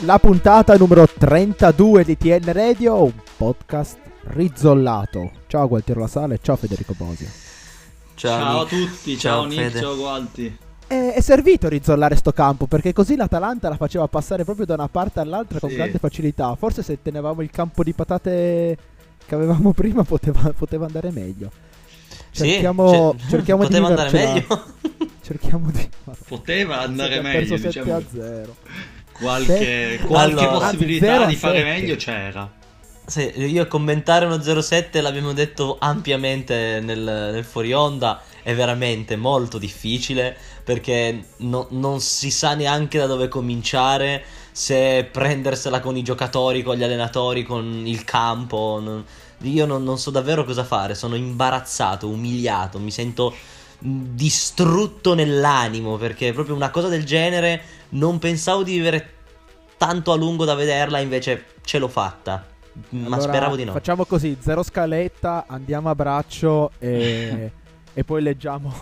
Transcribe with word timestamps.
la 0.00 0.18
puntata 0.18 0.76
numero 0.76 1.06
32 1.06 2.04
di 2.04 2.16
TN 2.16 2.52
Radio, 2.52 3.04
un 3.04 3.12
podcast 3.36 3.98
rizzollato. 4.24 5.30
Ciao 5.46 5.68
Gualtiero 5.68 6.00
La 6.00 6.06
Sale, 6.06 6.38
ciao 6.40 6.56
Federico 6.56 6.94
Bosio. 6.96 7.26
Ciao, 8.14 8.38
Ciao 8.38 8.60
a 8.60 8.66
Nick. 8.70 8.90
tutti, 8.96 9.18
ciao, 9.18 9.44
Nick, 9.44 9.62
Fede. 9.62 9.80
ciao 9.80 9.96
Gualti. 9.96 10.58
È, 10.86 11.12
è 11.16 11.20
servito 11.20 11.68
rizzollare 11.68 12.16
sto 12.16 12.32
campo 12.32 12.66
perché 12.66 12.92
così 12.92 13.16
l'Atalanta 13.16 13.68
la 13.68 13.76
faceva 13.76 14.08
passare 14.08 14.44
proprio 14.44 14.66
da 14.66 14.74
una 14.74 14.88
parte 14.88 15.20
all'altra 15.20 15.58
con 15.58 15.68
Sì. 15.70 15.76
grande 15.76 15.98
facilità. 15.98 16.54
Forse 16.56 16.82
se 16.82 17.00
tenevamo 17.02 17.42
il 17.42 17.50
campo 17.50 17.82
di 17.82 17.92
patate 17.92 18.76
che 19.26 19.34
avevamo 19.34 19.72
prima 19.74 20.02
poteva, 20.04 20.52
poteva 20.56 20.86
andare 20.86 21.10
meglio. 21.10 21.50
Sì, 22.32 22.44
Cerchiamo, 22.48 22.90
cioè, 22.90 23.28
cerchiamo 23.28 23.62
di 23.62 23.68
poteva 23.68 23.86
andare 23.88 24.10
vivercela. 24.10 24.32
meglio. 24.34 25.08
Cerchiamo 25.30 25.70
di... 25.70 25.88
Poteva 26.26 26.80
andare 26.80 27.18
Abbiamo 27.18 27.36
meglio, 27.36 27.54
perso 27.54 27.70
7 27.70 27.82
diciamo. 27.84 27.96
a 27.96 28.02
0. 28.10 28.56
Qualche, 29.20 30.00
qualche 30.02 30.46
Allora, 30.46 30.46
possibilità 30.48 31.24
anzi, 31.24 31.26
di 31.26 31.36
fare 31.36 31.60
0 31.60 31.68
a 31.68 31.72
7. 31.72 31.80
meglio 31.80 31.96
c'era. 31.96 32.50
Sì, 33.06 33.22
io 33.36 33.66
commentare 33.66 34.24
uno 34.24 34.40
07 34.40 35.00
l'abbiamo 35.00 35.32
detto 35.32 35.76
ampiamente 35.80 36.80
nel, 36.80 37.00
nel 37.32 37.44
fuori 37.44 37.72
onda, 37.72 38.22
è 38.42 38.54
veramente 38.54 39.16
molto 39.16 39.58
difficile 39.58 40.36
perché 40.62 41.32
no- 41.38 41.66
non 41.70 42.00
si 42.00 42.30
sa 42.30 42.54
neanche 42.54 42.98
da 42.98 43.06
dove 43.06 43.26
cominciare, 43.28 44.24
se 44.52 45.08
prendersela 45.10 45.80
con 45.80 45.96
i 45.96 46.02
giocatori, 46.04 46.62
con 46.62 46.76
gli 46.76 46.84
allenatori, 46.84 47.42
con 47.42 47.82
il 47.86 48.04
campo. 48.04 48.78
non- 48.80 49.04
io 49.42 49.66
non, 49.66 49.82
non 49.82 49.98
so 49.98 50.10
davvero 50.10 50.44
cosa 50.44 50.64
fare, 50.64 50.94
sono 50.94 51.16
imbarazzato, 51.16 52.08
umiliato, 52.08 52.78
mi 52.78 52.90
sento 52.90 53.34
distrutto 53.82 55.14
nell'animo 55.14 55.96
perché 55.96 56.32
proprio 56.34 56.54
una 56.54 56.70
cosa 56.70 56.88
del 56.88 57.04
genere 57.04 57.62
non 57.90 58.18
pensavo 58.18 58.62
di 58.62 58.72
vivere 58.72 59.08
tanto 59.76 60.12
a 60.12 60.16
lungo 60.16 60.44
da 60.44 60.54
vederla, 60.54 60.98
invece 60.98 61.46
ce 61.62 61.78
l'ho 61.78 61.88
fatta. 61.88 62.46
Ma 62.90 63.06
Allora, 63.06 63.20
speravo 63.20 63.56
di 63.56 63.64
no. 63.64 63.72
Facciamo 63.72 64.04
così, 64.04 64.36
zero 64.40 64.62
scaletta, 64.62 65.44
andiamo 65.48 65.90
a 65.90 65.94
braccio 65.94 66.70
e, 66.78 67.50
e 67.92 68.04
poi 68.04 68.22
leggiamo 68.22 68.72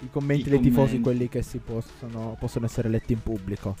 i 0.00 0.10
commenti 0.10 0.48
I 0.48 0.50
dei 0.50 0.60
tifosi, 0.60 1.00
commenti. 1.00 1.00
quelli 1.00 1.28
che 1.28 1.42
si 1.42 1.58
possono, 1.58 2.36
possono 2.38 2.64
essere 2.66 2.88
letti 2.88 3.12
in 3.12 3.22
pubblico. 3.22 3.76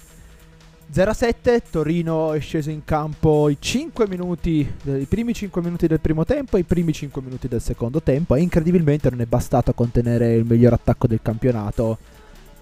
0-7, 0.92 1.62
Torino 1.68 2.32
è 2.32 2.38
sceso 2.38 2.70
in 2.70 2.84
campo 2.84 3.48
i 3.48 3.56
5 3.58 4.06
minuti, 4.06 4.60
i 4.84 5.06
primi 5.08 5.34
5 5.34 5.60
minuti 5.60 5.88
del 5.88 6.00
primo 6.00 6.24
tempo 6.24 6.56
e 6.56 6.60
i 6.60 6.64
primi 6.64 6.92
5 6.92 7.20
minuti 7.22 7.48
del 7.48 7.60
secondo 7.60 8.00
tempo 8.00 8.36
e 8.36 8.40
incredibilmente 8.40 9.10
non 9.10 9.20
è 9.20 9.26
bastato 9.26 9.70
a 9.70 9.74
contenere 9.74 10.34
il 10.34 10.44
miglior 10.44 10.74
attacco 10.74 11.06
del 11.08 11.20
campionato. 11.22 11.98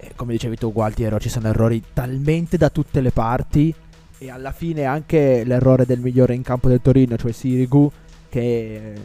E 0.07 0.13
come 0.17 0.33
dicevi 0.33 0.57
tu 0.57 0.71
Gualtiero, 0.73 1.19
ci 1.19 1.29
sono 1.31 1.49
errori 1.49 1.83
talmente 1.93 2.57
da 2.59 2.69
tutte 2.69 3.01
le 3.01 3.11
parti 3.11 3.75
e 4.19 4.31
alla 4.31 4.53
fine 4.53 4.85
anche 4.85 5.45
l'errore 5.45 5.87
del 5.87 6.01
migliore 6.01 6.35
in 6.35 6.43
campo 6.43 6.69
del 6.69 6.81
Torino, 6.83 7.17
cioè 7.17 7.33
Sirigu, 7.33 7.91
che 8.29 8.41
eh, 8.41 9.01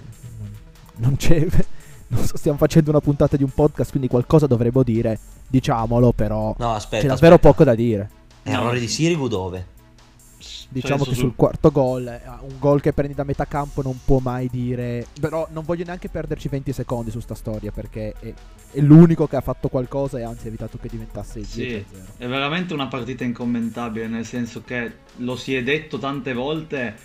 non 0.98 1.16
c'è... 1.16 1.46
Non 2.12 2.24
so, 2.26 2.38
stiamo 2.38 2.58
facendo 2.58 2.90
una 2.90 3.02
puntata 3.02 3.38
di 3.38 3.44
un 3.44 3.52
podcast, 3.54 3.92
quindi 3.92 4.08
qualcosa 4.08 4.48
dovremmo 4.48 4.82
dire, 4.82 5.20
diciamolo, 5.48 6.12
però 6.12 6.56
No, 6.58 6.74
aspetta. 6.74 7.04
c'è 7.04 7.08
davvero 7.08 7.36
aspetta. 7.36 7.52
poco 7.52 7.64
da 7.64 7.76
dire. 7.76 8.10
Errore 8.42 8.80
di 8.80 8.88
Sirigu 8.88 9.28
dove? 9.28 9.64
Diciamo 10.72 11.04
Penso 11.04 11.12
che 11.12 11.18
sul 11.18 11.34
quarto 11.36 11.72
gol, 11.72 12.08
eh, 12.08 12.22
un 12.42 12.60
gol 12.60 12.80
che 12.80 12.94
prendi 12.94 13.16
da 13.16 13.24
metà 13.24 13.46
campo 13.46 13.82
non 13.82 14.00
può 14.06 14.20
mai 14.20 14.48
dire. 14.52 15.08
Però 15.20 15.48
non 15.52 15.64
voglio 15.64 15.84
neanche 15.84 16.10
perderci 16.10 16.48
20 16.48 16.72
secondi 16.74 17.10
su 17.10 17.20
sta 17.20 17.34
storia 17.34 17.72
perché 17.72 18.14
è, 18.20 18.34
è 18.72 18.80
l'unico 18.80 19.26
che 19.28 19.36
ha 19.36 19.42
fatto 19.42 19.68
qualcosa 19.70 20.20
e 20.20 20.24
anzi 20.24 20.46
ha 20.46 20.50
evitato 20.50 20.78
che 20.78 20.88
diventasse 20.88 21.40
il 21.40 21.48
10 21.52 21.70
Sì, 21.70 21.76
a 21.76 21.84
0. 21.92 22.06
è 22.18 22.28
veramente 22.28 22.74
una 22.76 22.88
partita 22.88 23.24
incommentabile, 23.24 24.08
nel 24.08 24.26
senso 24.26 24.62
che 24.64 24.92
lo 25.18 25.36
si 25.36 25.56
è 25.56 25.64
detto 25.64 25.98
tante 25.98 26.34
volte, 26.34 26.96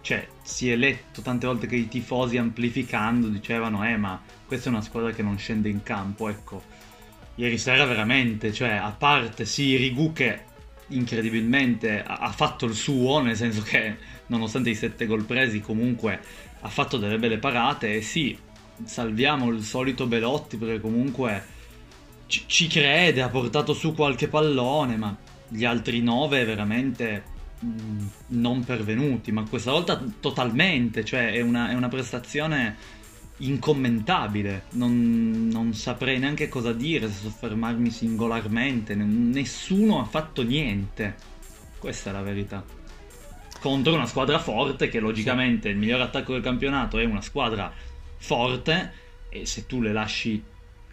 cioè 0.00 0.24
si 0.42 0.70
è 0.70 0.76
letto 0.76 1.20
tante 1.20 1.46
volte 1.48 1.66
che 1.66 1.74
i 1.76 1.88
tifosi 1.88 2.36
amplificando 2.36 3.26
dicevano 3.26 3.84
eh 3.84 3.96
ma 3.96 4.20
questa 4.46 4.68
è 4.68 4.72
una 4.72 4.80
squadra 4.80 5.10
che 5.10 5.22
non 5.22 5.36
scende 5.38 5.68
in 5.68 5.82
campo, 5.82 6.28
ecco. 6.28 6.62
Ieri 7.34 7.58
sera 7.58 7.84
veramente, 7.84 8.52
cioè 8.52 8.70
a 8.70 8.90
parte 8.90 9.44
Sirigu 9.44 10.12
che 10.12 10.46
incredibilmente 10.88 12.02
ha, 12.02 12.30
fatto 12.32 12.66
il 12.66 12.74
suo, 12.74 13.20
nel 13.20 13.36
senso 13.36 13.62
che 13.62 13.96
nonostante 14.26 14.70
i 14.70 14.74
sette 14.74 15.06
gol 15.06 15.24
presi 15.24 15.60
comunque 15.60 16.20
ha 16.60 16.68
fatto 16.68 16.96
delle 16.96 17.18
belle 17.18 17.38
parate. 17.38 17.94
E 17.94 18.02
sì, 18.02 18.36
salviamo 18.84 19.50
il 19.50 19.62
solito 19.62 20.06
Belotti 20.06 20.56
perché 20.56 20.80
comunque 20.80 21.56
ci, 22.26 22.44
ci 22.46 22.66
crede, 22.66 23.22
ha 23.22 23.28
portato 23.28 23.74
su 23.74 23.94
qualche 23.94 24.28
pallone, 24.28 24.96
ma 24.96 25.16
gli 25.48 25.64
altri 25.64 26.00
nove 26.00 26.44
veramente 26.44 27.24
mh, 27.58 28.06
non 28.28 28.64
pervenuti, 28.64 29.32
ma 29.32 29.44
questa 29.48 29.70
volta 29.70 30.02
totalmente, 30.20 31.04
cioè 31.04 31.32
è 31.32 31.40
una, 31.40 31.70
è 31.70 31.74
una 31.74 31.88
prestazione 31.88 32.96
incommentabile, 33.38 34.64
non, 34.70 35.48
non 35.48 35.74
saprei 35.74 36.18
neanche 36.18 36.48
cosa 36.48 36.72
dire 36.72 37.08
se 37.08 37.20
soffermarmi 37.22 37.90
singolarmente, 37.90 38.94
nessuno 38.94 40.00
ha 40.00 40.04
fatto 40.04 40.42
niente, 40.42 41.14
questa 41.78 42.10
è 42.10 42.12
la 42.12 42.22
verità. 42.22 42.64
Contro 43.60 43.94
una 43.94 44.06
squadra 44.06 44.38
forte 44.38 44.88
che 44.88 45.00
logicamente 45.00 45.68
il 45.68 45.76
miglior 45.76 46.00
attacco 46.00 46.32
del 46.32 46.42
campionato 46.42 46.98
è 46.98 47.04
una 47.04 47.20
squadra 47.20 47.72
forte 48.16 48.92
e 49.28 49.46
se 49.46 49.66
tu 49.66 49.80
le 49.80 49.92
lasci 49.92 50.42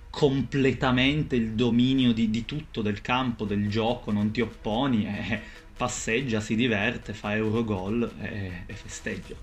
completamente 0.09 1.35
il 1.35 1.51
dominio 1.51 2.13
di, 2.13 2.29
di 2.29 2.45
tutto, 2.45 2.81
del 2.81 3.01
campo, 3.01 3.45
del 3.45 3.69
gioco, 3.69 4.11
non 4.11 4.31
ti 4.31 4.41
opponi, 4.41 5.05
eh, 5.05 5.41
passeggia, 5.75 6.39
si 6.39 6.55
diverte, 6.55 7.13
fa 7.13 7.35
Eurogol 7.35 8.13
e, 8.21 8.63
e 8.65 8.73
festeggia. 8.73 9.35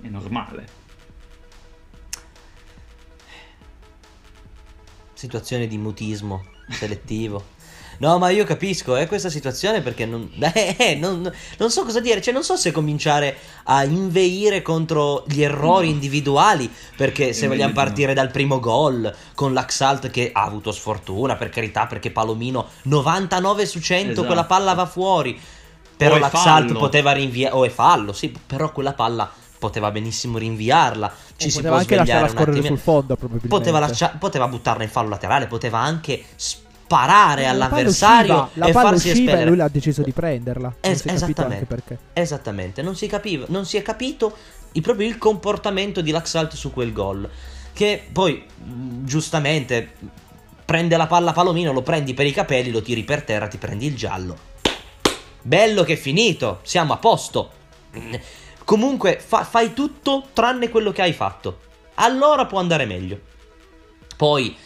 È 0.00 0.08
normale. 0.08 0.83
Situazione 5.14 5.66
di 5.66 5.78
mutismo 5.78 6.44
selettivo. 6.70 7.52
No, 7.98 8.18
ma 8.18 8.30
io 8.30 8.44
capisco, 8.44 8.96
è 8.96 9.06
questa 9.06 9.30
situazione 9.30 9.80
perché 9.80 10.04
non, 10.04 10.28
eh, 10.52 10.96
non, 10.98 11.32
non 11.58 11.70
so 11.70 11.84
cosa 11.84 12.00
dire, 12.00 12.20
cioè 12.20 12.34
non 12.34 12.42
so 12.42 12.56
se 12.56 12.72
cominciare 12.72 13.36
a 13.64 13.84
inveire 13.84 14.62
contro 14.62 15.22
gli 15.28 15.42
errori 15.42 15.86
No. 15.86 15.92
individuali, 15.92 16.68
perché 16.96 17.32
se 17.32 17.46
vogliamo 17.46 17.72
partire 17.72 18.12
dal 18.12 18.32
primo 18.32 18.58
gol 18.58 19.14
con 19.36 19.52
l'Axalt 19.52 20.10
che 20.10 20.30
ha 20.32 20.42
avuto 20.42 20.72
sfortuna, 20.72 21.36
per 21.36 21.50
carità, 21.50 21.86
perché 21.86 22.10
Palomino 22.10 22.66
99 22.82 23.64
su 23.64 23.78
100 23.80 24.10
Esatto. 24.10 24.26
quella 24.26 24.44
palla 24.44 24.74
va 24.74 24.86
fuori, 24.86 25.40
però 25.96 26.18
l'Axalt 26.18 26.66
fallo. 26.66 26.78
poteva 26.80 27.12
rinviare, 27.12 27.54
o 27.54 27.64
è 27.64 27.70
fallo, 27.70 28.12
sì, 28.12 28.36
però 28.44 28.72
quella 28.72 28.92
palla 28.94 29.30
poteva 29.64 29.90
benissimo 29.90 30.36
rinviarla, 30.38 31.12
ci 31.36 31.48
si 31.48 31.56
poteva 31.56 31.72
può 31.72 31.80
anche 31.80 31.96
lasciarla 31.96 32.28
scorrere 32.28 32.50
attimino. 32.50 32.74
sul 32.74 32.78
fondo 32.78 33.16
probabilmente. 33.16 33.48
Poteva, 33.48 33.78
lascia- 33.78 34.16
poteva 34.18 34.46
buttarla 34.48 34.82
in 34.82 34.90
fallo 34.90 35.08
laterale, 35.08 35.46
poteva 35.46 35.78
anche 35.78 36.22
sparare 36.36 37.46
all'avversario 37.46 38.50
e 38.54 38.72
farsi 38.72 39.08
usciva 39.08 39.30
e 39.30 39.32
espellere. 39.32 39.50
lui 39.50 39.60
ha 39.60 39.68
deciso 39.68 40.02
di 40.02 40.12
prenderla. 40.12 40.68
Non 40.82 40.92
Es- 40.92 41.02
capito 41.02 41.14
esattamente. 41.42 41.98
Esattamente, 42.12 42.82
non 42.82 42.94
si 42.94 43.06
capiva, 43.06 43.46
non 43.48 43.64
si 43.64 43.76
è 43.78 43.82
capito 43.82 44.36
il- 44.72 44.82
proprio 44.82 45.08
il 45.08 45.16
comportamento 45.16 46.00
di 46.02 46.10
Laxalt 46.10 46.52
su 46.54 46.72
quel 46.72 46.92
gol. 46.92 47.28
Che 47.72 48.06
poi, 48.12 48.44
mh, 48.64 49.04
giustamente, 49.04 49.92
prende 50.64 50.96
la 50.96 51.06
palla 51.06 51.32
Palomino, 51.32 51.72
lo 51.72 51.82
prendi 51.82 52.12
per 52.14 52.26
i 52.26 52.32
capelli, 52.32 52.70
lo 52.70 52.82
tiri 52.82 53.02
per 53.02 53.22
terra, 53.22 53.48
ti 53.48 53.56
prendi 53.58 53.86
il 53.86 53.96
giallo. 53.96 54.36
Bello 55.42 55.82
che 55.84 55.94
è 55.94 55.96
finito, 55.96 56.60
siamo 56.62 56.92
a 56.92 56.96
posto. 56.98 57.50
Comunque, 58.64 59.20
fa- 59.24 59.44
fai 59.44 59.72
tutto 59.74 60.28
tranne 60.32 60.68
quello 60.70 60.90
che 60.92 61.02
hai 61.02 61.12
fatto. 61.12 61.60
Allora 61.94 62.46
può 62.46 62.58
andare 62.58 62.86
meglio. 62.86 63.20
Poi, 64.16 64.56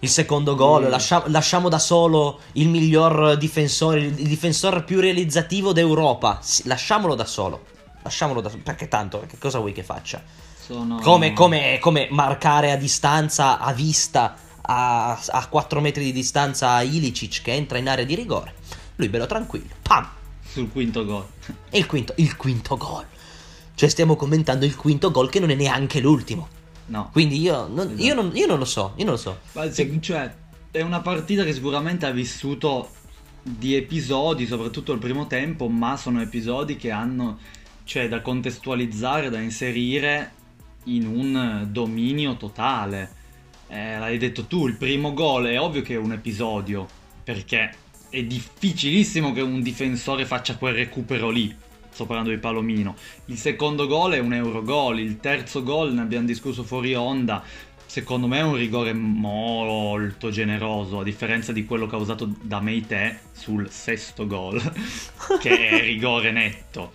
il 0.00 0.08
secondo 0.08 0.54
gol, 0.54 0.84
Mm. 0.84 0.88
lascia- 0.90 1.24
lasciamo 1.26 1.68
da 1.68 1.78
solo 1.78 2.40
il 2.52 2.68
miglior 2.68 3.36
difensore, 3.36 4.00
il 4.00 4.12
difensore 4.12 4.82
più 4.84 5.00
realizzativo 5.00 5.72
d'Europa. 5.72 6.38
Sì, 6.42 6.62
lasciamolo 6.66 7.14
da 7.14 7.24
solo. 7.24 7.64
Lasciamolo 8.02 8.40
da 8.40 8.48
solo. 8.48 8.62
Perché 8.62 8.88
tanto, 8.88 9.24
che 9.26 9.38
cosa 9.38 9.58
vuoi 9.58 9.72
che 9.72 9.82
faccia? 9.82 10.22
Sono... 10.60 10.98
Come, 11.00 11.32
come- 11.32 11.78
come 11.80 12.08
marcare 12.10 12.70
a 12.70 12.76
distanza, 12.76 13.58
a 13.58 13.72
vista, 13.72 14.36
a, 14.62 15.18
a 15.30 15.46
4 15.48 15.80
metri 15.80 16.04
di 16.04 16.12
distanza 16.12 16.80
Ilicic 16.82 17.42
che 17.42 17.52
entra 17.52 17.78
in 17.78 17.88
area 17.88 18.04
di 18.04 18.14
rigore. 18.14 18.54
Lui 18.96 19.08
bello 19.08 19.26
tranquillo. 19.26 19.74
Pam! 19.82 20.08
Sul 20.48 20.70
quinto 20.70 21.04
gol. 21.04 21.26
Il 21.70 21.86
quinto, 21.86 22.12
il 22.16 22.36
quinto 22.36 22.76
gol. 22.76 23.04
Cioè 23.76 23.88
stiamo 23.90 24.16
commentando 24.16 24.64
il 24.64 24.74
quinto 24.74 25.10
gol 25.10 25.28
che 25.28 25.38
non 25.38 25.50
è 25.50 25.54
neanche 25.54 26.00
l'ultimo. 26.00 26.48
No. 26.86 27.10
Quindi 27.12 27.38
io 27.38 27.66
non, 27.66 27.88
Esatto. 27.88 28.02
io 28.02 28.14
non- 28.14 28.30
io 28.34 28.46
non 28.46 28.58
lo 28.58 28.64
so, 28.64 28.94
io 28.96 29.04
non 29.04 29.14
lo 29.14 29.20
so. 29.20 29.38
Ma 29.52 29.70
cioè, 29.70 30.34
è 30.70 30.80
una 30.80 31.00
partita 31.00 31.44
che 31.44 31.52
sicuramente 31.52 32.06
ha 32.06 32.10
vissuto 32.10 32.88
di 33.42 33.74
episodi, 33.74 34.46
soprattutto 34.46 34.92
il 34.92 34.98
primo 34.98 35.26
tempo, 35.26 35.68
ma 35.68 35.96
sono 35.98 36.22
episodi 36.22 36.76
che 36.76 36.90
hanno, 36.90 37.38
cioè, 37.84 38.08
da 38.08 38.22
contestualizzare, 38.22 39.28
da 39.28 39.40
inserire 39.40 40.32
in 40.84 41.06
un 41.06 41.68
dominio 41.70 42.36
totale. 42.36 43.12
Eh, 43.68 43.98
l'hai 43.98 44.16
detto 44.16 44.44
tu, 44.46 44.66
il 44.66 44.76
primo 44.76 45.12
gol 45.12 45.46
è 45.46 45.60
ovvio 45.60 45.82
che 45.82 45.94
è 45.94 45.98
un 45.98 46.12
episodio, 46.12 46.88
perché 47.22 47.74
è 48.08 48.22
difficilissimo 48.22 49.32
che 49.32 49.42
un 49.42 49.60
difensore 49.60 50.24
faccia 50.24 50.56
quel 50.56 50.74
recupero 50.74 51.28
lì. 51.28 51.54
Sto 51.96 52.04
parlando 52.04 52.28
di 52.28 52.36
Palomino. 52.36 52.94
Il 53.24 53.38
secondo 53.38 53.86
gol 53.86 54.12
è 54.12 54.18
un 54.18 54.34
Eurogol, 54.34 55.00
il 55.00 55.18
terzo 55.18 55.62
gol 55.62 55.94
ne 55.94 56.02
abbiamo 56.02 56.26
discusso 56.26 56.62
fuori 56.62 56.94
onda. 56.94 57.42
Secondo 57.86 58.26
me 58.26 58.40
è 58.40 58.42
un 58.42 58.54
rigore 58.54 58.92
molto 58.92 60.28
generoso, 60.28 61.00
a 61.00 61.02
differenza 61.02 61.52
di 61.52 61.64
quello 61.64 61.86
causato 61.86 62.28
da 62.42 62.60
Meite 62.60 63.20
sul 63.32 63.70
sesto 63.70 64.26
gol, 64.26 64.60
che 65.40 65.68
è 65.70 65.80
rigore 65.80 66.32
netto. 66.32 66.92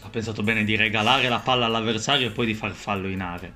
Ha 0.00 0.08
pensato 0.08 0.42
bene 0.42 0.64
di 0.64 0.76
regalare 0.76 1.28
la 1.28 1.40
palla 1.40 1.66
all'avversario 1.66 2.28
e 2.28 2.30
poi 2.30 2.46
di 2.46 2.54
far 2.54 2.72
fallo 2.72 3.08
in 3.08 3.20
area. 3.20 3.52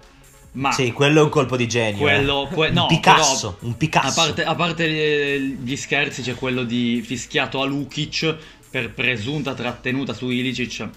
Ma 0.57 0.73
sì, 0.73 0.91
quello 0.93 1.21
è 1.21 1.23
un 1.23 1.29
colpo 1.29 1.57
di 1.57 1.69
genio. 1.69 2.01
Quello, 2.01 2.49
eh. 2.51 2.55
que- 2.55 2.71
no, 2.71 2.83
un 2.83 2.89
Picasso, 2.89 3.55
però, 3.55 3.67
un 3.67 3.77
Picasso. 3.77 4.21
A 4.21 4.25
parte, 4.25 4.45
a 4.45 4.55
parte, 4.55 5.41
gli 5.41 5.77
scherzi 5.77 6.23
c'è 6.23 6.35
quello 6.35 6.65
di 6.65 7.03
fischiato 7.05 7.61
a 7.61 7.67
Lukic 7.67 8.37
per 8.71 8.93
presunta 8.93 9.55
trattenuta 9.55 10.13
su 10.13 10.29
Ilicic. 10.29 10.89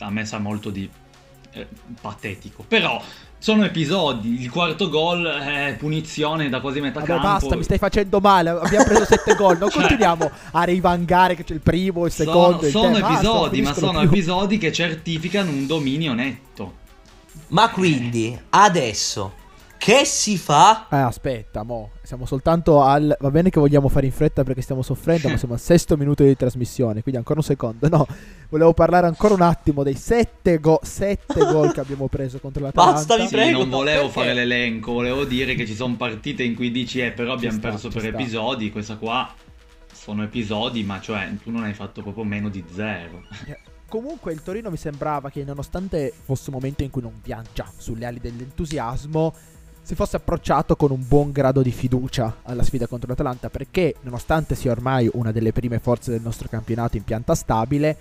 A 0.00 0.10
me 0.10 0.24
sa 0.24 0.38
molto 0.38 0.70
di 0.70 0.88
eh, 1.52 1.66
patetico. 2.00 2.64
Però 2.66 3.02
sono 3.38 3.64
episodi. 3.64 4.40
Il 4.40 4.50
quarto 4.50 4.88
gol 4.88 5.24
è 5.24 5.76
punizione 5.78 6.48
da 6.48 6.60
quasi 6.60 6.80
metà 6.80 7.00
Vabbè, 7.00 7.12
campo. 7.12 7.26
basta, 7.26 7.56
mi 7.56 7.62
stai 7.62 7.78
facendo 7.78 8.20
male. 8.20 8.50
Abbiamo 8.50 8.84
preso 8.84 9.04
sette 9.04 9.34
gol. 9.34 9.58
Non 9.58 9.70
cioè, 9.70 9.80
continuiamo 9.80 10.30
a 10.52 10.62
rivangare 10.64 11.34
che 11.34 11.44
c'è 11.44 11.54
il 11.54 11.60
primo, 11.60 12.06
il 12.06 12.12
secondo. 12.12 12.68
Sono, 12.68 12.94
sono 12.94 12.96
il 12.96 13.04
episodi, 13.04 13.62
basta, 13.62 13.80
ma 13.80 13.86
sono 13.86 14.00
più. 14.00 14.08
episodi 14.08 14.58
che 14.58 14.72
certificano 14.72 15.50
un 15.50 15.66
dominio 15.66 16.14
netto. 16.14 16.74
Ma 17.48 17.70
quindi 17.70 18.38
adesso 18.50 19.32
che 19.78 20.04
si 20.04 20.36
fa? 20.36 20.88
Eh, 20.90 20.96
aspetta, 20.96 21.62
mo. 21.62 21.92
Siamo 22.02 22.26
soltanto 22.26 22.82
al. 22.82 23.16
Va 23.18 23.30
bene 23.30 23.48
che 23.50 23.58
vogliamo 23.60 23.88
fare 23.88 24.06
in 24.06 24.12
fretta 24.12 24.42
perché 24.44 24.60
stiamo 24.60 24.82
soffrendo, 24.82 25.28
ma 25.28 25.36
siamo 25.36 25.54
al 25.54 25.60
sesto 25.60 25.96
minuto 25.96 26.24
di 26.24 26.36
trasmissione. 26.36 27.00
Quindi 27.02 27.16
ancora 27.18 27.38
un 27.38 27.44
secondo. 27.44 27.88
No, 27.88 28.06
volevo 28.50 28.74
parlare 28.74 29.06
ancora 29.06 29.34
un 29.34 29.42
attimo 29.42 29.82
dei 29.82 29.94
sette, 29.94 30.58
go- 30.58 30.80
sette 30.82 31.38
gol 31.50 31.72
che 31.72 31.80
abbiamo 31.80 32.08
preso 32.08 32.38
contro 32.40 32.62
l'Atalanta. 32.64 32.94
Basta, 32.98 33.16
vi 33.16 33.26
Sì, 33.28 33.34
prego. 33.34 33.58
non 33.60 33.70
volevo 33.70 34.06
perché? 34.08 34.12
fare 34.20 34.34
l'elenco, 34.34 34.92
volevo 34.92 35.24
dire 35.24 35.54
che 35.54 35.66
ci 35.66 35.74
sono 35.74 35.96
partite 35.96 36.42
in 36.42 36.54
cui 36.54 36.70
dici, 36.70 37.00
eh, 37.00 37.12
però 37.12 37.32
abbiamo 37.32 37.58
sta, 37.58 37.68
perso 37.70 37.88
per 37.88 38.00
sta. 38.02 38.08
episodi. 38.10 38.70
Questa 38.70 38.96
qua 38.96 39.32
sono 39.92 40.22
episodi, 40.24 40.82
ma 40.82 41.00
cioè 41.00 41.30
tu 41.42 41.50
non 41.50 41.62
hai 41.64 41.74
fatto 41.74 42.02
proprio 42.02 42.24
meno 42.24 42.48
di 42.48 42.64
zero. 42.74 43.22
Comunque 43.88 44.32
il 44.32 44.42
Torino 44.42 44.70
mi 44.70 44.76
sembrava 44.76 45.30
che 45.30 45.44
nonostante 45.44 46.12
fosse 46.24 46.50
un 46.50 46.56
momento 46.56 46.82
in 46.82 46.90
cui 46.90 47.00
non 47.00 47.20
viaggia 47.22 47.64
sulle 47.74 48.04
ali 48.04 48.18
dell'entusiasmo, 48.20 49.34
si 49.88 49.94
fosse 49.94 50.16
approcciato 50.16 50.76
con 50.76 50.90
un 50.90 51.02
buon 51.08 51.32
grado 51.32 51.62
di 51.62 51.70
fiducia 51.70 52.40
alla 52.42 52.62
sfida 52.62 52.86
contro 52.86 53.08
l'Atalanta 53.08 53.48
perché 53.48 53.94
nonostante 54.02 54.54
sia 54.54 54.70
ormai 54.70 55.08
una 55.14 55.32
delle 55.32 55.50
prime 55.50 55.78
forze 55.78 56.10
del 56.10 56.20
nostro 56.20 56.46
campionato 56.46 56.98
in 56.98 57.04
pianta 57.04 57.34
stabile, 57.34 57.96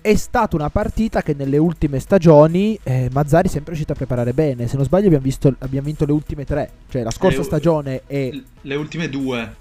è 0.00 0.14
stata 0.14 0.56
una 0.56 0.70
partita 0.70 1.20
che 1.20 1.34
nelle 1.34 1.58
ultime 1.58 1.98
stagioni 1.98 2.80
eh, 2.82 3.10
Mazzari 3.12 3.48
è 3.48 3.50
sempre 3.50 3.72
riuscito 3.74 3.92
a 3.92 3.96
preparare 3.96 4.32
bene. 4.32 4.68
Se 4.68 4.76
non 4.76 4.86
sbaglio 4.86 5.08
abbiamo, 5.08 5.24
visto, 5.24 5.54
abbiamo 5.58 5.84
vinto 5.84 6.06
le 6.06 6.12
ultime 6.12 6.46
tre, 6.46 6.70
cioè 6.88 7.02
la 7.02 7.10
scorsa 7.10 7.40
Le- 7.40 7.44
stagione 7.44 8.02
e... 8.06 8.42
Le 8.62 8.74
ultime 8.76 9.10
due. 9.10 9.54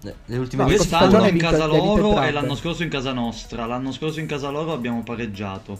Le 0.00 0.36
ultime 0.36 0.64
No, 0.64 0.68
due 0.68 0.78
stagione 0.78 1.28
in 1.28 1.34
vinto- 1.34 1.48
casa 1.48 1.66
loro 1.66 2.20
e 2.22 2.32
l'anno 2.32 2.56
scorso 2.56 2.82
in 2.82 2.88
casa 2.88 3.12
nostra. 3.12 3.66
L'anno 3.66 3.92
scorso 3.92 4.18
in 4.18 4.26
casa 4.26 4.48
loro 4.48 4.72
abbiamo 4.72 5.04
pareggiato. 5.04 5.78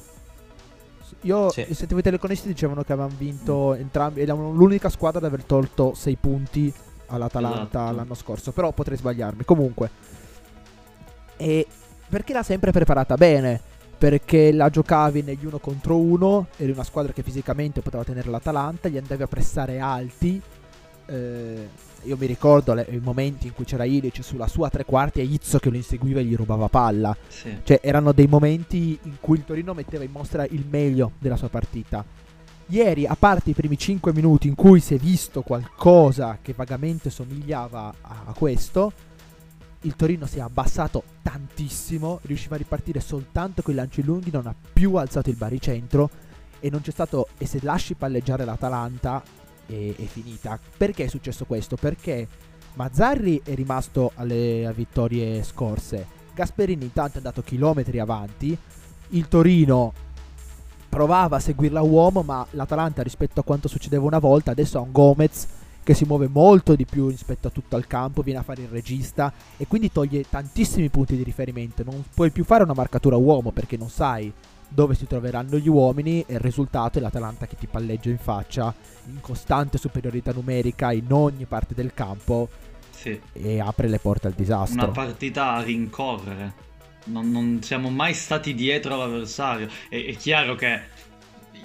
Io 1.24 1.50
Sì. 1.50 1.66
sentivo 1.72 2.00
i 2.00 2.02
telecronisti 2.02 2.48
dicevano 2.48 2.82
che 2.82 2.92
avevano 2.92 3.14
vinto 3.18 3.74
entrambi. 3.74 4.20
Erano 4.20 4.52
l'unica 4.52 4.88
squadra 4.88 5.18
ad 5.18 5.24
aver 5.24 5.44
tolto 5.44 5.92
6 5.94 6.16
punti 6.16 6.72
all'Atalanta 7.06 7.80
Esatto. 7.82 7.96
l'anno 7.96 8.14
scorso. 8.14 8.52
Però 8.52 8.72
potrei 8.72 8.96
sbagliarmi. 8.98 9.44
Comunque. 9.44 9.90
E 11.36 11.66
perché 12.08 12.32
l'ha 12.32 12.42
sempre 12.42 12.70
preparata 12.72 13.16
bene. 13.16 13.60
Perché 13.96 14.52
la 14.52 14.68
giocavi 14.68 15.22
negli 15.22 15.46
uno 15.46 15.58
contro 15.58 15.96
uno. 15.96 16.48
Eri 16.56 16.72
una 16.72 16.84
squadra 16.84 17.12
che 17.12 17.22
fisicamente 17.22 17.80
poteva 17.80 18.04
tenere 18.04 18.28
l'Atalanta. 18.28 18.88
Gli 18.88 18.98
andavi 18.98 19.22
a 19.22 19.26
pressare 19.26 19.78
alti. 19.78 20.40
Eh, 21.06 21.68
io 22.04 22.16
mi 22.18 22.26
ricordo 22.26 22.74
le- 22.74 22.86
i 22.90 22.98
momenti 22.98 23.46
in 23.46 23.54
cui 23.54 23.64
c'era 23.64 23.84
Ilic 23.84 24.22
sulla 24.22 24.46
sua 24.46 24.68
tre 24.68 24.84
quarti 24.84 25.20
e 25.20 25.24
Izzo 25.24 25.58
che 25.58 25.70
lo 25.70 25.76
inseguiva 25.76 26.20
e 26.20 26.24
gli 26.24 26.36
rubava 26.36 26.68
palla. 26.68 27.16
Sì. 27.28 27.56
Cioè, 27.62 27.80
erano 27.82 28.12
dei 28.12 28.26
momenti 28.26 28.98
in 29.02 29.16
cui 29.20 29.38
il 29.38 29.44
Torino 29.44 29.74
metteva 29.74 30.04
in 30.04 30.10
mostra 30.10 30.44
il 30.44 30.64
meglio 30.68 31.12
della 31.18 31.36
sua 31.36 31.48
partita. 31.48 32.04
Ieri, 32.66 33.06
a 33.06 33.16
parte 33.16 33.50
i 33.50 33.54
primi 33.54 33.76
5 33.76 34.12
minuti 34.12 34.48
in 34.48 34.54
cui 34.54 34.80
si 34.80 34.94
è 34.94 34.98
visto 34.98 35.42
qualcosa 35.42 36.38
che 36.40 36.54
vagamente 36.56 37.10
somigliava 37.10 37.94
a, 38.00 38.22
a 38.26 38.32
questo, 38.32 38.92
il 39.82 39.96
Torino 39.96 40.24
si 40.26 40.38
è 40.38 40.40
abbassato 40.40 41.02
tantissimo, 41.22 42.20
riusciva 42.22 42.54
a 42.54 42.58
ripartire 42.58 43.00
soltanto 43.00 43.60
con 43.60 43.74
i 43.74 43.76
lanci 43.76 44.02
lunghi, 44.02 44.30
non 44.30 44.46
ha 44.46 44.54
più 44.72 44.94
alzato 44.94 45.28
il 45.28 45.36
baricentro 45.36 46.08
e 46.58 46.70
non 46.70 46.80
c'è 46.80 46.90
stato, 46.90 47.28
e 47.36 47.44
se 47.46 47.58
lasci 47.62 47.94
palleggiare 47.94 48.46
l'Atalanta 48.46 49.22
è, 49.66 49.94
è 49.96 50.04
finita. 50.04 50.58
Perché 50.76 51.04
è 51.04 51.08
successo 51.08 51.44
questo? 51.44 51.76
Perché 51.76 52.26
Mazzarri 52.74 53.40
è 53.44 53.54
rimasto 53.54 54.12
alle 54.16 54.72
vittorie 54.74 55.42
scorse, 55.44 56.06
Gasperini 56.34 56.84
intanto 56.84 57.14
è 57.14 57.16
andato 57.18 57.42
chilometri 57.42 58.00
avanti, 58.00 58.56
il 59.10 59.28
Torino 59.28 59.92
provava 60.88 61.36
a 61.36 61.40
seguirla 61.40 61.80
a 61.80 61.84
uomo, 61.84 62.22
ma 62.22 62.46
l'Atalanta 62.50 63.02
rispetto 63.02 63.40
a 63.40 63.44
quanto 63.44 63.68
succedeva 63.68 64.04
una 64.04 64.18
volta 64.18 64.50
adesso 64.50 64.78
ha 64.78 64.80
un 64.80 64.92
Gomez 64.92 65.46
che 65.84 65.94
si 65.94 66.04
muove 66.04 66.28
molto 66.28 66.74
di 66.74 66.86
più 66.86 67.08
rispetto 67.08 67.48
a 67.48 67.50
tutto 67.50 67.76
il 67.76 67.86
campo, 67.86 68.22
viene 68.22 68.40
a 68.40 68.42
fare 68.42 68.62
il 68.62 68.68
regista 68.68 69.32
e 69.56 69.66
quindi 69.66 69.92
toglie 69.92 70.24
tantissimi 70.28 70.88
punti 70.88 71.14
di 71.14 71.22
riferimento. 71.22 71.84
Non 71.84 72.02
puoi 72.12 72.30
più 72.30 72.42
fare 72.42 72.64
una 72.64 72.74
marcatura 72.74 73.16
uomo 73.16 73.50
perché 73.50 73.76
non 73.76 73.90
sai 73.90 74.32
dove 74.68 74.94
si 74.94 75.06
troveranno 75.06 75.58
gli 75.58 75.68
uomini 75.68 76.24
e 76.26 76.34
il 76.34 76.40
risultato 76.40 76.98
è 76.98 77.00
l'Atalanta 77.00 77.46
che 77.46 77.56
ti 77.56 77.66
palleggia 77.66 78.08
in 78.10 78.18
faccia 78.18 78.74
in 79.06 79.20
costante 79.20 79.78
superiorità 79.78 80.32
numerica 80.32 80.92
in 80.92 81.12
ogni 81.12 81.44
parte 81.46 81.74
del 81.74 81.92
campo 81.94 82.48
Sì. 82.90 83.20
e 83.32 83.60
apre 83.60 83.88
le 83.88 83.98
porte 83.98 84.28
al 84.28 84.32
disastro. 84.34 84.82
Una 84.82 84.88
partita 84.92 85.52
a 85.54 85.62
rincorrere. 85.62 86.54
Non, 87.06 87.30
non 87.30 87.62
siamo 87.62 87.90
mai 87.90 88.14
stati 88.14 88.54
dietro 88.54 88.94
all'avversario. 88.94 89.68
È, 89.88 90.02
è 90.02 90.16
chiaro 90.16 90.54
che 90.54 90.80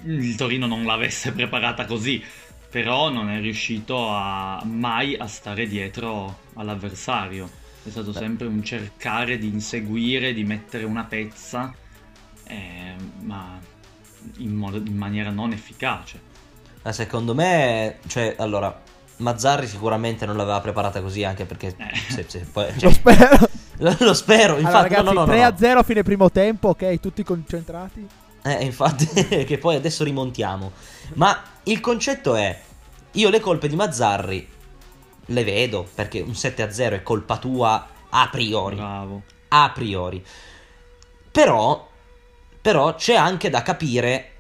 il 0.04 0.36
Torino 0.36 0.66
non 0.68 0.84
l'avesse 0.86 1.32
preparata 1.32 1.86
così, 1.86 2.22
però 2.70 3.10
non 3.10 3.30
è 3.30 3.40
riuscito 3.40 4.10
a, 4.10 4.62
mai 4.66 5.16
a 5.16 5.28
stare 5.28 5.68
dietro 5.68 6.40
all'avversario. 6.56 7.50
È 7.84 7.90
stato 7.90 8.12
sempre 8.14 8.48
un 8.48 8.62
cercare 8.64 9.38
di 9.38 9.48
inseguire, 9.48 10.34
di 10.34 10.44
mettere 10.44 10.84
una 10.84 11.06
pezza, 11.06 11.74
eh, 12.50 12.96
ma 13.22 13.60
in, 14.38 14.54
modo- 14.56 14.78
in 14.78 14.98
maniera 14.98 15.30
non 15.30 15.52
efficace. 15.52 16.20
Ma 16.82 16.92
secondo 16.92 17.34
me, 17.34 18.00
cioè, 18.08 18.36
allora, 18.38 18.82
Mazzarri 19.18 19.68
sicuramente 19.68 20.26
non 20.26 20.36
l'aveva 20.38 20.60
preparata 20.60 21.02
così, 21.02 21.24
anche 21.24 21.46
perché... 21.46 21.76
Eh. 21.78 22.12
se- 22.12 22.26
se 22.28 22.40
poi- 22.52 22.72
Lo 22.74 22.80
cioè, 22.80 22.92
spero. 22.92 23.48
lo 24.00 24.14
spero, 24.14 24.58
infatti... 24.60 24.66
allora, 24.66 24.82
ragazzi, 24.82 25.04
no, 25.04 25.12
no, 25.12 25.20
no, 25.20 25.26
3 25.26 25.40
no. 25.40 25.46
a 25.46 25.58
0 25.58 25.80
a 25.80 25.84
fine 25.84 26.04
primo 26.04 26.32
tempo, 26.32 26.70
ok, 26.70 27.00
tutti 27.00 27.24
concentrati. 27.24 28.08
Eh, 28.42 28.64
infatti, 28.64 29.06
che 29.46 29.58
poi 29.58 29.76
adesso 29.76 30.04
rimontiamo. 30.04 30.72
Ma 31.16 31.42
il 31.64 31.80
concetto 31.82 32.36
è: 32.36 32.60
io 33.12 33.30
le 33.30 33.40
colpe 33.40 33.68
di 33.68 33.76
Mazzarri 33.76 34.48
le 35.26 35.44
vedo 35.44 35.88
perché 35.94 36.22
un 36.22 36.32
7-0 36.32 36.94
è 36.94 37.04
colpa 37.04 37.38
tua 37.38 37.88
a 38.10 38.30
priori. 38.32 38.76
Bravo. 38.78 39.22
A 39.50 39.70
priori. 39.74 40.24
Però, 41.32 41.89
però 42.62 42.96
c'è 42.96 43.16
anche 43.16 43.50
da 43.50 43.62
capire 43.62 44.32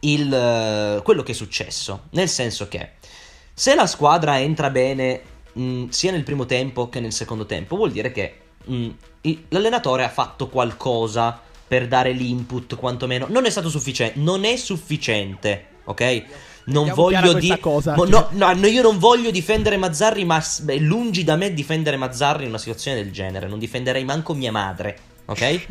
il, 0.00 0.32
eh, 0.32 1.02
quello 1.02 1.22
che 1.22 1.32
è 1.32 1.34
successo. 1.34 2.04
Nel 2.10 2.28
senso 2.28 2.68
che 2.68 2.92
se 3.52 3.74
la 3.74 3.86
squadra 3.86 4.38
entra 4.40 4.70
bene 4.70 5.20
mh, 5.52 5.88
sia 5.88 6.10
nel 6.12 6.24
primo 6.24 6.46
tempo 6.46 6.88
che 6.88 7.00
nel 7.00 7.12
secondo 7.12 7.46
tempo, 7.46 7.76
vuol 7.76 7.92
dire 7.92 8.12
che 8.12 8.38
mh, 8.64 8.88
il- 9.22 9.44
l'allenatore 9.48 10.04
ha 10.04 10.08
fatto 10.08 10.48
qualcosa 10.48 11.40
per 11.66 11.88
dare 11.88 12.12
l'input, 12.12 12.76
quantomeno. 12.76 13.26
Non 13.28 13.46
è 13.46 13.50
stato 13.50 13.68
sufficiente. 13.70 14.18
Non 14.20 14.44
è 14.44 14.56
sufficiente, 14.56 15.66
ok? 15.84 16.22
Non 16.66 16.90
voglio 16.94 17.32
dire. 17.34 17.58
cosa. 17.58 17.94
no, 17.94 18.28
no, 18.30 18.52
no, 18.54 18.66
io 18.66 18.82
non 18.82 18.98
voglio 18.98 19.30
difendere 19.30 19.76
Mazzarri, 19.76 20.24
ma 20.24 20.42
beh, 20.62 20.78
lungi 20.78 21.22
da 21.24 21.36
me 21.36 21.52
difendere 21.52 21.96
Mazzarri 21.96 22.44
in 22.44 22.48
una 22.50 22.58
situazione 22.58 23.02
del 23.02 23.12
genere. 23.12 23.46
Non 23.48 23.58
difenderei 23.58 24.04
manco 24.04 24.34
mia 24.34 24.52
madre, 24.52 24.98
ok? 25.26 25.66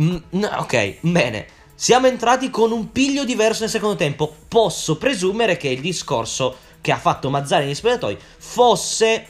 Mm, 0.00 0.16
no, 0.30 0.48
ok, 0.58 0.98
bene. 1.00 1.46
Siamo 1.74 2.06
entrati 2.06 2.50
con 2.50 2.72
un 2.72 2.92
piglio 2.92 3.24
diverso 3.24 3.62
nel 3.62 3.70
secondo 3.70 3.96
tempo. 3.96 4.34
Posso 4.48 4.98
presumere 4.98 5.56
che 5.56 5.68
il 5.68 5.80
discorso 5.80 6.56
che 6.80 6.92
ha 6.92 6.98
fatto 6.98 7.30
Mazzari 7.30 7.64
negli 7.64 7.74
spogliatoi 7.74 8.18
fosse 8.38 9.26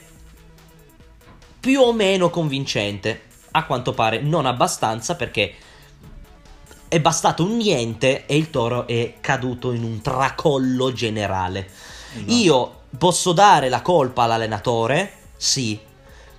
più 1.60 1.80
o 1.80 1.92
meno 1.92 2.30
convincente. 2.30 3.22
A 3.52 3.64
quanto 3.66 3.92
pare 3.92 4.20
non 4.20 4.46
abbastanza 4.46 5.16
perché 5.16 5.54
è 6.88 7.00
bastato 7.00 7.44
un 7.44 7.56
niente 7.56 8.26
e 8.26 8.36
il 8.36 8.50
toro 8.50 8.86
è 8.86 9.14
caduto 9.20 9.72
in 9.72 9.84
un 9.84 10.00
tracollo 10.00 10.92
generale. 10.92 11.68
Esatto. 12.14 12.32
Io 12.32 12.80
posso 12.98 13.32
dare 13.32 13.68
la 13.68 13.80
colpa 13.80 14.24
all'allenatore, 14.24 15.12
sì, 15.36 15.78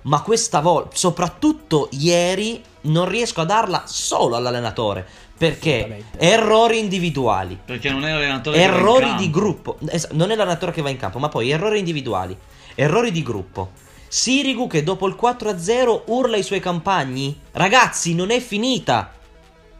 ma 0.02 0.22
questa 0.22 0.60
volta, 0.60 0.96
soprattutto 0.96 1.88
ieri, 1.92 2.62
non 2.82 3.08
riesco 3.08 3.40
a 3.40 3.44
darla 3.44 3.84
solo 3.86 4.36
all'allenatore. 4.36 5.06
Perché 5.36 6.04
errori 6.18 6.78
individuali. 6.78 7.58
Perché 7.64 7.90
non 7.90 8.04
è 8.04 8.12
l'allenatore 8.12 8.58
Errori 8.58 9.16
di 9.16 9.28
gruppo. 9.28 9.76
Es- 9.88 10.10
non 10.10 10.30
è 10.30 10.36
l'allenatore 10.36 10.70
che 10.70 10.82
va 10.82 10.90
in 10.90 10.96
campo, 10.96 11.18
ma 11.18 11.28
poi 11.28 11.50
errori 11.50 11.80
individuali. 11.80 12.36
Errori 12.76 13.10
di 13.10 13.22
gruppo. 13.22 13.72
Sirigu 14.06 14.68
che 14.68 14.84
dopo 14.84 15.08
il 15.08 15.16
4-0 15.20 16.02
urla 16.06 16.36
ai 16.36 16.44
suoi 16.44 16.60
compagni. 16.60 17.40
Ragazzi, 17.52 18.14
non 18.14 18.30
è 18.30 18.38
finita. 18.38 19.12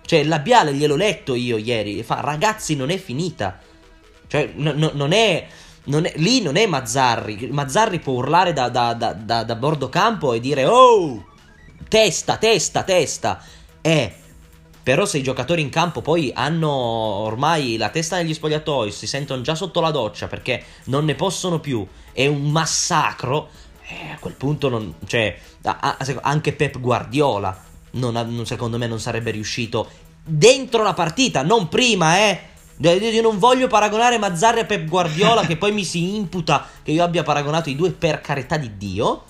Cioè, 0.05 0.19
il 0.19 0.29
labiale 0.29 0.75
gliel'ho 0.75 0.97
letto 0.97 1.35
io 1.35 1.57
ieri. 1.59 2.03
Fa, 2.03 2.21
ragazzi, 2.21 2.75
non 2.75 2.91
è 2.91 2.97
finita. 2.97 3.61
Cioè, 4.27 4.53
no, 4.57 4.73
no, 4.75 4.91
non, 4.95 5.13
è, 5.13 5.47
non 5.85 6.05
è. 6.05 6.13
Lì 6.17 6.41
non 6.41 6.57
è 6.57 6.67
Mazzarri. 6.67 7.49
Mazzarri 7.51 7.99
può 7.99 8.15
urlare 8.15 8.53
da, 8.53 8.69
da, 8.69 8.95
da, 8.95 9.43
da, 9.43 9.55
bordo 9.57 9.89
campo 9.89 10.33
e 10.33 10.41
dire: 10.41 10.65
Oh! 10.65 11.27
Testa, 11.89 12.37
testa, 12.37 12.83
testa. 12.83 13.43
Eh. 13.81 14.15
Però 14.83 15.05
se 15.05 15.19
i 15.19 15.23
giocatori 15.23 15.63
in 15.63 15.71
campo 15.71 16.01
poi 16.01 16.33
hanno 16.35 16.69
ormai 16.69 17.77
la 17.77 17.91
testa 17.91 18.17
negli 18.17 18.35
spogliatoi, 18.35 18.91
si 18.91 19.07
sentono 19.07 19.41
già 19.41 19.55
sotto 19.55 19.81
la 19.81 19.93
doccia 19.93 20.27
perché 20.27 20.65
non 20.87 21.05
ne 21.05 21.15
possono 21.15 21.61
più, 21.61 21.87
è 22.13 22.27
un 22.27 22.51
massacro, 22.51 23.49
eh, 23.87 24.11
a 24.11 24.19
quel 24.19 24.35
punto 24.35 24.69
non, 24.69 24.95
cioè, 25.07 25.39
anche 26.23 26.53
Pep 26.53 26.81
Guardiola 26.81 27.57
non, 27.93 28.43
secondo 28.45 28.79
me 28.79 28.87
non 28.87 29.01
sarebbe 29.01 29.31
riuscito 29.31 29.89
dentro 30.25 30.83
la 30.83 30.95
partita, 30.95 31.43
non 31.43 31.69
prima, 31.69 32.19
eh. 32.19 32.51
Io 32.79 33.23
non 33.23 33.39
voglio 33.39 33.69
paragonare 33.69 34.19
Mazzarri 34.19 34.61
a 34.61 34.65
Pep 34.65 34.89
Guardiola, 34.89 35.43
che 35.47 35.57
poi 35.57 35.73
mi 35.73 35.85
si 35.85 36.17
imputa 36.17 36.67
che 36.83 36.91
io 36.91 37.05
abbia 37.05 37.23
paragonato 37.23 37.71
i 37.71 37.77
due 37.77 37.91
per 37.91 38.21
carità 38.21 38.57
di 38.57 38.77
Dio. 38.77 39.23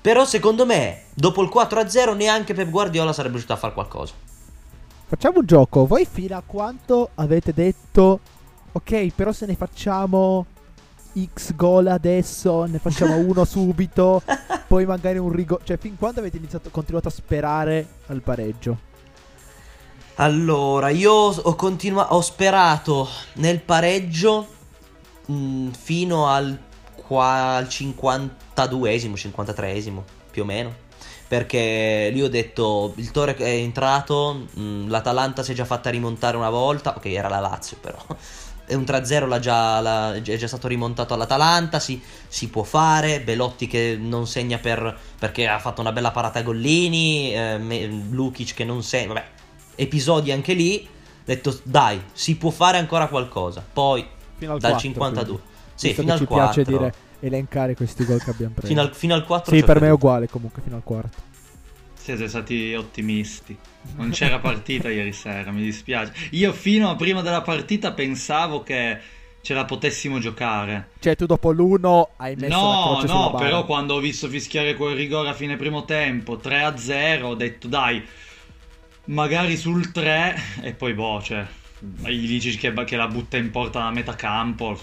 Però 0.00 0.24
secondo 0.24 0.64
me, 0.64 1.02
dopo 1.14 1.42
il 1.42 1.50
4-0, 1.52 2.14
neanche 2.14 2.54
Pep 2.54 2.70
Guardiola 2.70 3.12
sarebbe 3.12 3.32
riuscito 3.32 3.54
a 3.54 3.56
fare 3.56 3.74
qualcosa. 3.74 4.14
Facciamo 5.06 5.40
un 5.40 5.46
gioco. 5.46 5.86
Voi 5.86 6.06
fino 6.10 6.36
a 6.36 6.42
quanto 6.44 7.10
avete 7.14 7.52
detto, 7.52 8.20
ok, 8.72 9.12
però 9.14 9.32
se 9.32 9.46
ne 9.46 9.54
facciamo 9.56 10.46
X 11.34 11.54
gol 11.54 11.86
adesso, 11.88 12.64
ne 12.64 12.78
facciamo 12.78 13.16
uno 13.18 13.44
subito, 13.44 14.22
poi 14.66 14.86
magari 14.86 15.18
un 15.18 15.32
rigore. 15.32 15.62
Cioè, 15.64 15.78
fin 15.78 15.96
quando 15.96 16.20
avete 16.20 16.36
iniziato, 16.36 16.70
continuato 16.70 17.08
a 17.08 17.10
sperare 17.10 17.86
al 18.06 18.20
pareggio? 18.22 18.87
Allora, 20.20 20.88
io 20.88 21.12
ho, 21.12 21.54
continua- 21.54 22.12
ho 22.12 22.20
sperato 22.20 23.08
nel 23.34 23.60
pareggio 23.60 24.46
mh, 25.26 25.32
mm, 25.32 25.70
fino 25.70 26.26
al, 26.26 26.58
qua- 27.06 27.54
al 27.56 27.66
52esimo, 27.66 29.14
53esimo, 29.14 30.02
più 30.30 30.42
o 30.42 30.44
meno. 30.44 30.86
Perché 31.28 32.10
lì 32.12 32.20
ho 32.22 32.28
detto 32.28 32.94
il 32.96 33.12
Tore 33.12 33.36
è 33.36 33.44
entrato, 33.44 34.46
mm, 34.58 34.88
l'Atalanta 34.88 35.44
si 35.44 35.52
è 35.52 35.54
già 35.54 35.64
fatta 35.64 35.88
rimontare 35.90 36.36
una 36.36 36.50
volta, 36.50 36.94
ok 36.96 37.04
era 37.06 37.28
la 37.28 37.38
Lazio 37.38 37.76
però, 37.80 37.98
è 38.66 38.74
un 38.74 38.84
3-0 38.84 39.38
già, 39.38 39.80
la, 39.80 40.14
è 40.14 40.20
già 40.20 40.46
stato 40.48 40.66
rimontato 40.66 41.14
all'Atalanta, 41.14 41.78
si, 41.78 42.02
si, 42.26 42.48
può 42.48 42.64
fare, 42.64 43.20
Belotti 43.20 43.68
che 43.68 43.96
non 44.00 44.26
segna 44.26 44.58
per, 44.58 44.98
perché 45.18 45.46
ha 45.46 45.58
fatto 45.60 45.80
una 45.80 45.92
bella 45.92 46.10
parata 46.10 46.40
a 46.40 46.42
Gollini, 46.42 47.34
eh, 47.34 47.58
Lukic 48.10 48.54
che 48.54 48.64
non 48.64 48.82
segna, 48.82 49.12
vabbè, 49.12 49.37
episodi 49.78 50.32
anche 50.32 50.54
lì, 50.54 50.84
ho 50.84 51.22
detto 51.24 51.58
dai, 51.62 52.00
si 52.12 52.36
può 52.36 52.50
fare 52.50 52.78
ancora 52.78 53.06
qualcosa, 53.06 53.64
poi 53.72 54.04
dal 54.38 54.58
4, 54.58 54.78
52, 54.78 55.24
quindi. 55.24 55.42
sì, 55.74 55.94
fino 55.94 56.12
al 56.12 56.24
4. 56.24 56.36
piace 56.36 56.62
dire 56.64 56.94
elencare 57.20 57.74
questi 57.74 58.04
gol 58.04 58.22
che 58.22 58.30
abbiamo 58.30 58.54
preso. 58.54 58.68
Fino 58.68 58.80
al, 58.80 58.94
fino 58.94 59.14
al 59.14 59.24
4 59.24 59.54
Sì, 59.54 59.62
per 59.62 59.80
me 59.80 59.88
è 59.88 59.92
uguale 59.92 60.28
comunque, 60.28 60.62
fino 60.62 60.76
al 60.76 60.82
quarto. 60.82 61.26
Siete 61.94 62.28
stati 62.28 62.74
ottimisti. 62.74 63.56
Non 63.96 64.10
c'era 64.10 64.38
partita 64.40 64.90
ieri 64.90 65.12
sera, 65.12 65.50
mi 65.50 65.62
dispiace. 65.62 66.12
Io 66.30 66.52
fino 66.52 66.90
a 66.90 66.96
prima 66.96 67.22
della 67.22 67.42
partita 67.42 67.92
pensavo 67.92 68.62
che 68.62 68.98
ce 69.40 69.54
la 69.54 69.64
potessimo 69.64 70.18
giocare. 70.18 70.90
Cioè, 70.98 71.16
tu 71.16 71.26
dopo 71.26 71.50
l'uno 71.52 72.10
hai 72.16 72.34
messo 72.36 72.56
no, 72.56 72.70
la 72.70 72.98
croce 72.98 73.06
No, 73.06 73.30
no, 73.30 73.34
però 73.34 73.64
quando 73.64 73.94
ho 73.94 74.00
visto 74.00 74.28
fischiare 74.28 74.74
quel 74.74 74.96
rigore 74.96 75.28
a 75.28 75.34
fine 75.34 75.56
primo 75.56 75.84
tempo, 75.84 76.36
3-0, 76.36 77.22
ho 77.22 77.34
detto 77.34 77.68
dai, 77.68 78.04
magari 79.08 79.56
sul 79.56 79.90
3 79.90 80.36
e 80.62 80.72
poi 80.72 80.94
boh, 80.94 81.22
cioè, 81.22 81.46
gli 82.06 82.26
dici 82.26 82.56
che, 82.56 82.72
che 82.84 82.96
la 82.96 83.08
butta 83.08 83.36
in 83.36 83.50
porta 83.50 83.80
da 83.80 83.90
metà 83.90 84.14
campo, 84.14 84.78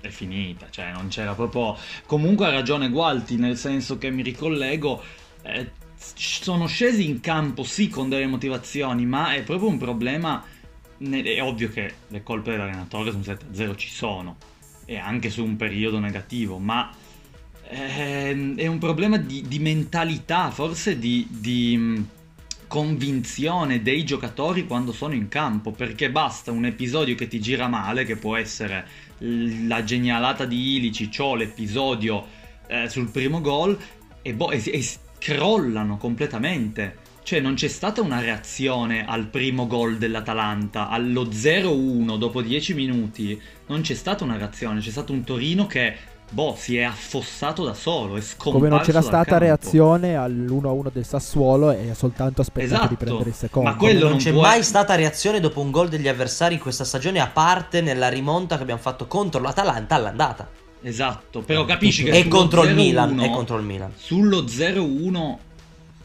è 0.00 0.08
finita, 0.08 0.68
cioè 0.70 0.92
non 0.92 1.08
c'era 1.08 1.34
proprio... 1.34 1.76
Comunque 2.06 2.46
ha 2.46 2.50
ragione 2.50 2.88
Gualti, 2.88 3.36
nel 3.36 3.56
senso 3.56 3.98
che 3.98 4.10
mi 4.10 4.22
ricollego, 4.22 5.02
eh, 5.42 5.70
sono 5.96 6.66
scesi 6.66 7.06
in 7.06 7.20
campo 7.20 7.64
sì 7.64 7.88
con 7.88 8.08
delle 8.08 8.26
motivazioni, 8.26 9.04
ma 9.06 9.34
è 9.34 9.42
proprio 9.42 9.68
un 9.68 9.78
problema... 9.78 10.44
È 10.98 11.42
ovvio 11.42 11.70
che 11.70 11.94
le 12.08 12.22
colpe 12.22 12.50
dell'allenatore 12.50 13.10
su 13.10 13.16
un 13.16 13.22
7-0 13.22 13.76
ci 13.76 13.88
sono, 13.88 14.36
e 14.84 14.98
anche 14.98 15.30
su 15.30 15.42
un 15.42 15.56
periodo 15.56 15.98
negativo, 15.98 16.58
ma 16.58 16.90
ehm, 17.68 18.58
è 18.58 18.66
un 18.66 18.78
problema 18.78 19.16
di, 19.16 19.42
di 19.48 19.58
mentalità, 19.60 20.50
forse 20.50 20.98
di, 20.98 21.26
di 21.30 22.04
convinzione 22.70 23.82
dei 23.82 24.04
giocatori 24.04 24.64
quando 24.64 24.92
sono 24.92 25.12
in 25.12 25.26
campo, 25.26 25.72
perché 25.72 26.08
basta 26.08 26.52
un 26.52 26.64
episodio 26.66 27.16
che 27.16 27.26
ti 27.26 27.40
gira 27.40 27.66
male, 27.66 28.04
che 28.04 28.14
può 28.14 28.36
essere 28.36 28.86
la 29.18 29.82
genialata 29.82 30.44
di 30.44 30.76
Ilicic 30.76 31.16
o 31.18 31.34
l'episodio 31.34 32.24
eh, 32.68 32.88
sul 32.88 33.10
primo 33.10 33.40
gol 33.40 33.76
e, 34.22 34.34
bo- 34.34 34.52
e, 34.52 34.62
e 34.64 34.86
crollano 35.18 35.96
completamente. 35.96 36.98
Cioè 37.24 37.40
non 37.40 37.54
c'è 37.54 37.66
stata 37.66 38.02
una 38.02 38.20
reazione 38.20 39.04
al 39.04 39.26
primo 39.26 39.66
gol 39.66 39.98
dell'Atalanta, 39.98 40.88
allo 40.90 41.24
0-1 41.24 42.16
dopo 42.18 42.40
10 42.40 42.74
minuti, 42.74 43.40
non 43.66 43.80
c'è 43.80 43.94
stata 43.94 44.22
una 44.22 44.36
reazione, 44.36 44.78
c'è 44.78 44.90
stato 44.90 45.12
un 45.12 45.24
Torino 45.24 45.66
che 45.66 45.96
boh, 46.30 46.54
si 46.56 46.76
è 46.76 46.82
affossato 46.82 47.64
da 47.64 47.74
solo, 47.74 48.16
è 48.16 48.20
scomparso 48.20 48.50
Come 48.50 48.68
non 48.68 48.80
c'era 48.80 49.02
stata 49.02 49.24
campo. 49.24 49.44
reazione 49.44 50.16
all'1-1 50.16 50.92
del 50.92 51.04
Sassuolo 51.04 51.72
e 51.72 51.90
ha 51.90 51.94
soltanto 51.94 52.40
aspettato 52.40 52.74
esatto, 52.74 52.88
di 52.88 52.96
prendere 52.96 53.28
il 53.30 53.34
secondo. 53.34 53.68
Ma 53.68 53.76
quello 53.76 54.00
non, 54.00 54.10
non 54.10 54.18
c'è 54.18 54.32
può... 54.32 54.42
mai 54.42 54.62
stata 54.62 54.94
reazione 54.94 55.40
dopo 55.40 55.60
un 55.60 55.70
gol 55.70 55.88
degli 55.88 56.08
avversari 56.08 56.54
in 56.54 56.60
questa 56.60 56.84
stagione, 56.84 57.20
a 57.20 57.26
parte 57.26 57.80
nella 57.80 58.08
rimonta 58.08 58.56
che 58.56 58.62
abbiamo 58.62 58.80
fatto 58.80 59.06
contro 59.06 59.40
l'Atalanta 59.40 59.96
all'andata. 59.96 60.48
Esatto, 60.82 61.40
però 61.42 61.64
capisci 61.64 62.04
che 62.04 62.12
è 62.12 62.28
contro 62.28 62.62
il 62.62 62.74
Milan, 62.74 63.20
è 63.20 63.30
contro 63.30 63.58
il 63.58 63.64
Milan. 63.64 63.92
Sullo 63.96 64.44
0-1 64.44 65.36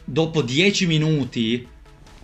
dopo 0.04 0.42
10 0.42 0.86
minuti 0.86 1.66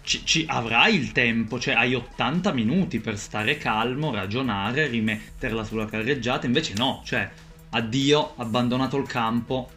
ci, 0.02 0.22
ci, 0.24 0.44
avrai 0.48 0.96
il 0.96 1.12
tempo, 1.12 1.58
cioè 1.58 1.74
hai 1.74 1.94
80 1.94 2.52
minuti 2.52 2.98
per 2.98 3.16
stare 3.16 3.56
calmo, 3.56 4.12
ragionare, 4.12 4.88
rimetterla 4.88 5.64
sulla 5.64 5.86
carreggiata, 5.86 6.46
invece 6.46 6.74
no, 6.76 7.00
cioè 7.04 7.30
addio, 7.74 8.32
abbandonato 8.36 8.96
il 8.96 9.06
campo. 9.06 9.70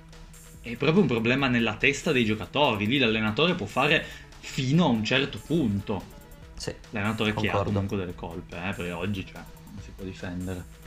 È 0.61 0.75
proprio 0.75 1.01
un 1.01 1.07
problema 1.07 1.47
nella 1.47 1.75
testa 1.75 2.11
dei 2.11 2.25
giocatori. 2.25 2.87
Lì 2.87 2.97
l'allenatore 2.97 3.53
può 3.53 3.65
fare 3.65 4.03
fino 4.39 4.85
a 4.85 4.87
un 4.87 5.03
certo 5.03 5.39
punto. 5.45 6.13
Sì, 6.55 6.73
l'allenatore 6.91 7.33
che 7.33 7.49
ha 7.49 7.63
comunque 7.63 7.97
delle 7.97 8.15
colpe, 8.15 8.55
eh, 8.55 8.73
perché 8.73 8.91
oggi 8.91 9.25
cioè, 9.25 9.41
non 9.71 9.81
si 9.81 9.91
può 9.95 10.05
difendere. 10.05 10.83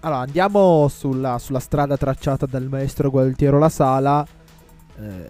Allora, 0.00 0.20
andiamo 0.20 0.88
sulla, 0.88 1.38
sulla 1.38 1.58
strada 1.58 1.96
tracciata 1.96 2.46
dal 2.46 2.68
maestro 2.68 3.10
Gualtiero 3.10 3.58
La 3.58 3.68
Sala. 3.68 4.26
Eh, 4.98 5.28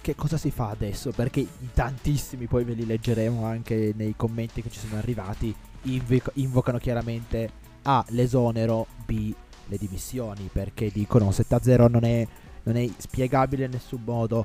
che 0.00 0.14
cosa 0.14 0.36
si 0.36 0.50
fa 0.50 0.70
adesso? 0.70 1.10
Perché 1.10 1.40
in 1.40 1.72
tantissimi, 1.74 2.46
poi 2.46 2.64
ve 2.64 2.72
li 2.72 2.86
leggeremo 2.86 3.44
anche 3.44 3.92
nei 3.94 4.14
commenti 4.16 4.62
che 4.62 4.70
ci 4.70 4.78
sono 4.78 4.96
arrivati, 4.96 5.54
invoc- 5.82 6.32
invocano 6.34 6.78
chiaramente 6.78 7.50
A. 7.82 8.04
l'esonero, 8.08 8.86
B 9.04 9.34
le 9.70 9.78
dimissioni 9.78 10.50
perché 10.52 10.90
dicono 10.92 11.30
7-0 11.30 11.88
non 11.88 12.04
è, 12.04 12.26
non 12.64 12.76
è 12.76 12.88
spiegabile 12.96 13.64
in 13.64 13.70
nessun 13.70 14.02
modo. 14.04 14.44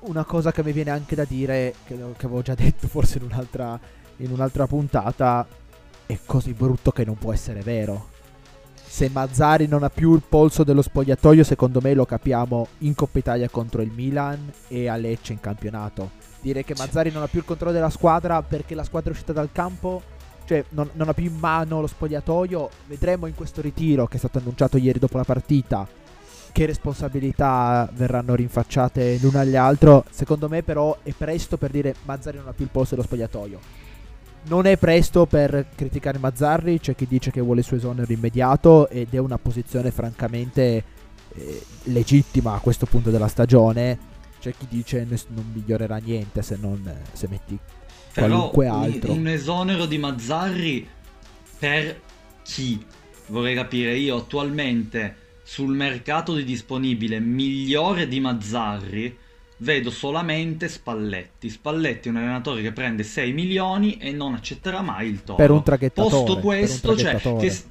Una 0.00 0.24
cosa 0.24 0.52
che 0.52 0.62
mi 0.62 0.72
viene 0.72 0.90
anche 0.90 1.16
da 1.16 1.24
dire, 1.24 1.74
che, 1.84 1.96
che 1.96 2.26
avevo 2.26 2.42
già 2.42 2.54
detto 2.54 2.86
forse 2.86 3.18
in 3.18 3.24
un'altra, 3.24 3.80
in 4.18 4.30
un'altra 4.30 4.66
puntata, 4.66 5.46
è 6.04 6.18
così 6.24 6.52
brutto 6.52 6.92
che 6.92 7.04
non 7.04 7.16
può 7.16 7.32
essere 7.32 7.62
vero. 7.62 8.14
Se 8.88 9.08
Mazzari 9.08 9.66
non 9.66 9.82
ha 9.82 9.90
più 9.90 10.14
il 10.14 10.22
polso 10.26 10.62
dello 10.62 10.80
spogliatoio, 10.80 11.42
secondo 11.42 11.80
me 11.82 11.92
lo 11.92 12.06
capiamo 12.06 12.68
in 12.78 12.94
Coppa 12.94 13.18
Italia 13.18 13.48
contro 13.48 13.82
il 13.82 13.90
Milan 13.90 14.52
e 14.68 14.88
a 14.88 14.96
Lecce 14.96 15.32
in 15.32 15.40
campionato. 15.40 16.12
Dire 16.40 16.62
che 16.62 16.74
Mazzari 16.78 17.10
non 17.10 17.22
ha 17.22 17.26
più 17.26 17.40
il 17.40 17.44
controllo 17.44 17.72
della 17.72 17.90
squadra 17.90 18.40
perché 18.42 18.74
la 18.74 18.84
squadra 18.84 19.10
è 19.10 19.12
uscita 19.12 19.32
dal 19.32 19.50
campo 19.50 20.14
cioè 20.46 20.64
non, 20.70 20.88
non, 20.92 21.08
ha 21.08 21.12
più 21.12 21.24
in 21.24 21.36
mano 21.36 21.80
lo 21.80 21.86
spogliatoio. 21.86 22.70
Vedremo 22.86 23.26
in 23.26 23.34
questo 23.34 23.60
ritiro 23.60 24.06
che 24.06 24.14
è 24.14 24.18
stato 24.18 24.38
annunciato 24.38 24.78
ieri 24.78 24.98
dopo 24.98 25.18
la 25.18 25.24
partita 25.24 25.86
che 26.52 26.64
responsabilità 26.64 27.86
verranno 27.92 28.34
rinfacciate 28.34 29.18
l'uno 29.20 29.40
all'altro. 29.40 30.04
Secondo 30.10 30.48
me 30.48 30.62
però 30.62 30.96
è 31.02 31.12
presto 31.12 31.58
per 31.58 31.70
dire 31.70 31.94
Mazzarri 32.04 32.38
non 32.38 32.48
ha 32.48 32.52
più 32.52 32.64
il 32.64 32.70
posto 32.70 32.94
dello 32.94 33.06
spogliatoio. 33.06 33.60
Non 34.48 34.64
è 34.64 34.76
presto 34.78 35.26
per 35.26 35.66
criticare 35.74 36.18
Mazzarri, 36.18 36.78
c'è 36.78 36.94
chi 36.94 37.06
dice 37.06 37.32
che 37.32 37.40
vuole 37.40 37.60
il 37.60 37.66
suo 37.66 37.76
esonero 37.76 38.10
immediato 38.10 38.88
ed 38.88 39.08
è 39.12 39.18
una 39.18 39.38
posizione 39.38 39.90
francamente 39.90 40.84
eh, 41.34 41.62
legittima 41.84 42.54
a 42.54 42.60
questo 42.60 42.86
punto 42.86 43.10
della 43.10 43.28
stagione. 43.28 44.14
C'è 44.38 44.54
chi 44.56 44.66
dice 44.68 45.04
non 45.04 45.50
migliorerà 45.52 45.96
niente 45.96 46.40
se 46.42 46.56
non 46.60 46.90
se 47.12 47.26
metti 47.28 47.58
Però 48.22 48.50
qualunque 48.50 48.66
un, 48.66 48.82
altro. 48.82 49.12
un 49.12 49.28
esonero 49.28 49.86
di 49.86 49.98
Mazzarri 49.98 50.88
per 51.58 52.00
chi? 52.42 52.84
Vorrei 53.28 53.54
capire, 53.54 53.96
io 53.96 54.16
attualmente 54.16 55.24
sul 55.42 55.74
mercato 55.74 56.34
di 56.34 56.44
disponibile 56.44 57.20
migliore 57.20 58.08
di 58.08 58.20
Mazzarri 58.20 59.18
vedo 59.58 59.90
solamente 59.90 60.68
Spalletti. 60.68 61.48
Spalletti 61.48 62.08
è 62.08 62.10
un 62.10 62.18
allenatore 62.18 62.62
che 62.62 62.72
prende 62.72 63.02
6 63.02 63.32
milioni 63.32 63.96
e 63.98 64.12
non 64.12 64.34
accetterà 64.34 64.82
mai 64.82 65.08
il 65.08 65.22
toro. 65.22 65.38
Per 65.38 65.50
un 65.50 65.62
traghettatore, 65.62 66.10
Posto 66.10 66.40
questo, 66.40 66.96
cioè, 66.96 67.10
traghettatore. 67.10 67.48
che, 67.48 67.62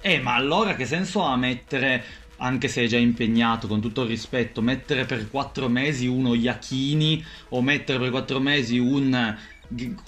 eh, 0.00 0.20
ma 0.20 0.34
allora 0.34 0.74
che 0.74 0.86
senso 0.86 1.22
ha 1.22 1.36
mettere, 1.36 2.02
anche 2.38 2.68
se 2.68 2.84
è 2.84 2.86
già 2.86 2.96
impegnato, 2.98 3.66
con 3.66 3.80
tutto 3.80 4.02
il 4.02 4.08
rispetto, 4.08 4.62
mettere 4.62 5.04
per 5.04 5.30
4 5.30 5.68
mesi 5.68 6.06
uno 6.06 6.34
Iachini 6.34 7.24
o 7.50 7.60
mettere 7.60 7.98
per 7.98 8.10
4 8.10 8.40
mesi 8.40 8.78
un 8.78 9.36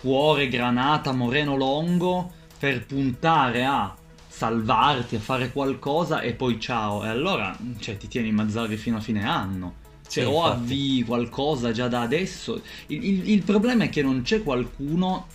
Cuore, 0.00 0.48
Granata, 0.48 1.12
Moreno 1.12 1.56
Longo 1.56 2.32
per 2.58 2.84
puntare 2.86 3.64
a 3.64 3.94
salvarti, 4.28 5.16
a 5.16 5.20
fare 5.20 5.50
qualcosa 5.52 6.20
e 6.20 6.34
poi 6.34 6.60
ciao. 6.60 7.04
E 7.04 7.08
allora, 7.08 7.56
cioè, 7.78 7.96
ti 7.96 8.08
tieni 8.08 8.30
Mazzarri 8.32 8.76
fino 8.76 8.96
a 8.96 9.00
fine 9.00 9.24
anno. 9.26 9.74
Cioè, 10.08 10.24
Sì, 10.24 10.30
o 10.30 10.36
infatti. 10.36 10.56
avvii 10.62 11.02
qualcosa 11.04 11.72
già 11.72 11.88
da 11.88 12.00
adesso. 12.00 12.62
Il, 12.86 13.04
il- 13.04 13.30
il 13.30 13.42
problema 13.42 13.84
è 13.84 13.88
che 13.88 14.02
non 14.02 14.22
c'è 14.22 14.42
qualcuno 14.42 15.26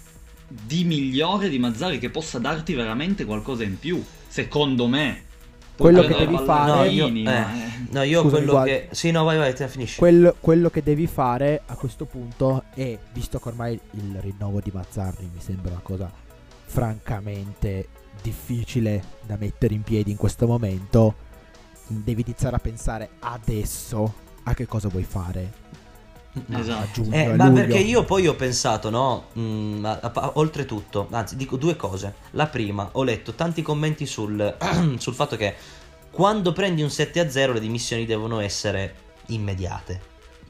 di 0.48 0.84
migliore 0.84 1.50
di 1.50 1.60
Mazzari 1.60 2.00
che 2.00 2.10
possa 2.10 2.40
darti 2.40 2.74
veramente 2.74 3.26
qualcosa 3.26 3.64
in 3.64 3.78
più. 3.78 4.04
Secondo 4.28 4.88
me. 4.88 5.24
Quello 5.84 6.02
che 6.04 6.16
devi 6.16 6.38
fare- 6.38 6.72
No, 6.72 6.84
io, 6.86 7.08
eh, 7.08 7.30
eh. 7.30 7.46
no, 7.92 8.04
io 8.04 8.22
Scusami, 8.22 8.30
quello 8.30 8.52
guarda. 8.52 8.72
che... 8.72 8.88
Sì, 8.92 9.12
no, 9.12 9.24
vai, 9.24 9.38
vai, 9.38 9.54
te 9.54 9.68
finisci. 9.68 9.98
Quello, 10.00 10.36
quello 10.40 10.70
che 10.70 10.82
devi 10.82 11.08
fare 11.08 11.62
a 11.66 11.76
questo 11.76 12.06
punto 12.06 12.64
è, 12.74 12.98
visto 13.12 13.40
che 13.40 13.50
ormai 13.50 13.80
il 13.92 14.18
rinnovo 14.22 14.60
di 14.62 14.72
Mazzarri 14.74 15.30
mi 15.34 15.42
sembra 15.42 15.72
una 15.72 15.82
cosa 15.82 16.12
francamente 16.66 17.88
difficile 18.22 19.04
da 19.26 19.36
mettere 19.38 19.74
in 19.74 19.84
piedi 19.84 20.12
in 20.12 20.18
questo 20.18 20.48
momento, 20.48 21.16
devi 21.88 22.22
iniziare 22.22 22.56
a 22.56 22.60
pensare 22.60 23.10
adesso 23.20 24.14
a 24.44 24.54
che 24.54 24.66
cosa 24.66 24.88
vuoi 24.88 25.04
fare. 25.04 25.63
A 26.52 26.60
Esatto. 26.60 27.06
Eh, 27.12 27.26
a 27.26 27.36
ma 27.36 27.48
luglio. 27.48 27.62
perché 27.62 27.78
io 27.80 28.04
poi 28.06 28.28
ho 28.28 28.36
pensato, 28.36 28.90
no? 28.90 29.26
Mm, 29.38 29.86
a- 29.86 30.00
a- 30.02 30.32
oltretutto, 30.36 31.08
anzi, 31.12 31.36
dico 31.36 31.58
due 31.58 31.76
cose. 31.76 32.16
La 32.32 32.48
prima, 32.48 32.90
ho 32.94 33.04
letto 33.04 33.34
tanti 33.34 33.62
commenti 33.62 34.06
sul, 34.06 34.56
sul 34.98 35.14
fatto 35.14 35.36
che 35.36 35.56
quando 36.10 36.52
prendi 36.52 36.82
un 36.82 36.90
7-0 36.90 37.54
le 37.54 37.60
dimissioni 37.60 38.06
devono 38.06 38.40
essere 38.40 38.96
immediate. 39.28 40.02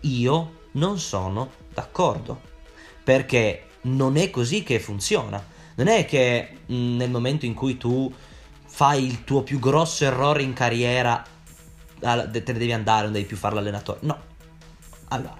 Io 0.01 0.59
non 0.73 0.99
sono 0.99 1.51
d'accordo. 1.73 2.39
Perché 3.03 3.67
non 3.81 4.15
è 4.15 4.29
così 4.29 4.63
che 4.63 4.79
funziona. 4.79 5.43
Non 5.75 5.87
è 5.87 6.05
che 6.05 6.59
mm, 6.71 6.95
nel 6.95 7.09
momento 7.09 7.45
in 7.45 7.53
cui 7.53 7.77
tu 7.77 8.11
fai 8.65 9.05
il 9.05 9.23
tuo 9.25 9.43
più 9.43 9.59
grosso 9.59 10.05
errore 10.05 10.43
in 10.43 10.53
carriera 10.53 11.21
te 11.99 12.07
ne 12.07 12.41
devi 12.41 12.73
andare, 12.73 13.03
non 13.03 13.11
devi 13.13 13.25
più 13.25 13.37
fare 13.37 13.55
l'allenatore. 13.55 13.99
No. 14.01 14.17
Allora, 15.09 15.37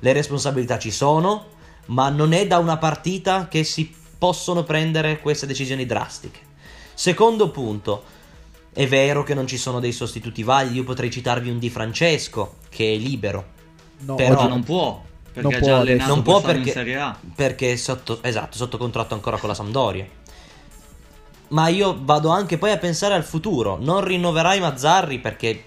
le 0.00 0.12
responsabilità 0.12 0.78
ci 0.78 0.90
sono, 0.90 1.46
ma 1.86 2.08
non 2.08 2.32
è 2.32 2.46
da 2.46 2.58
una 2.58 2.76
partita 2.76 3.48
che 3.48 3.64
si 3.64 3.94
possono 4.18 4.64
prendere 4.64 5.20
queste 5.20 5.46
decisioni 5.46 5.86
drastiche. 5.86 6.38
Secondo 6.94 7.50
punto, 7.50 8.02
è 8.72 8.86
vero 8.86 9.22
che 9.22 9.34
non 9.34 9.46
ci 9.46 9.56
sono 9.56 9.80
dei 9.80 9.92
sostituti 9.92 10.42
validi, 10.42 10.76
io 10.76 10.84
potrei 10.84 11.10
citarvi 11.10 11.50
un 11.50 11.58
Di 11.58 11.70
Francesco 11.70 12.56
che 12.68 12.92
è 12.92 12.96
libero, 12.96 13.44
No, 14.00 14.14
però- 14.14 14.48
non 14.48 14.62
può. 14.62 15.02
Perché 15.32 15.42
non 15.48 15.54
ha 15.54 15.58
può 15.58 15.84
già 15.94 16.06
Non 16.06 16.22
può 16.22 16.40
perché- 16.40 16.68
in 16.68 16.74
Serie 16.74 16.96
A. 16.96 17.16
perché 17.34 17.72
è 17.72 17.76
sotto, 17.76 18.18
esatto, 18.22 18.56
sotto 18.56 18.76
contratto 18.78 19.14
ancora 19.14 19.36
con 19.38 19.48
la 19.48 19.54
Sampdoria. 19.54 20.04
Ma 21.48 21.68
io 21.68 21.98
vado 22.00 22.28
anche 22.30 22.58
poi 22.58 22.70
a 22.72 22.78
pensare 22.78 23.14
al 23.14 23.24
futuro. 23.24 23.76
Non 23.80 24.04
rinnoverai 24.04 24.60
Mazzarri 24.60 25.18
perché 25.18 25.64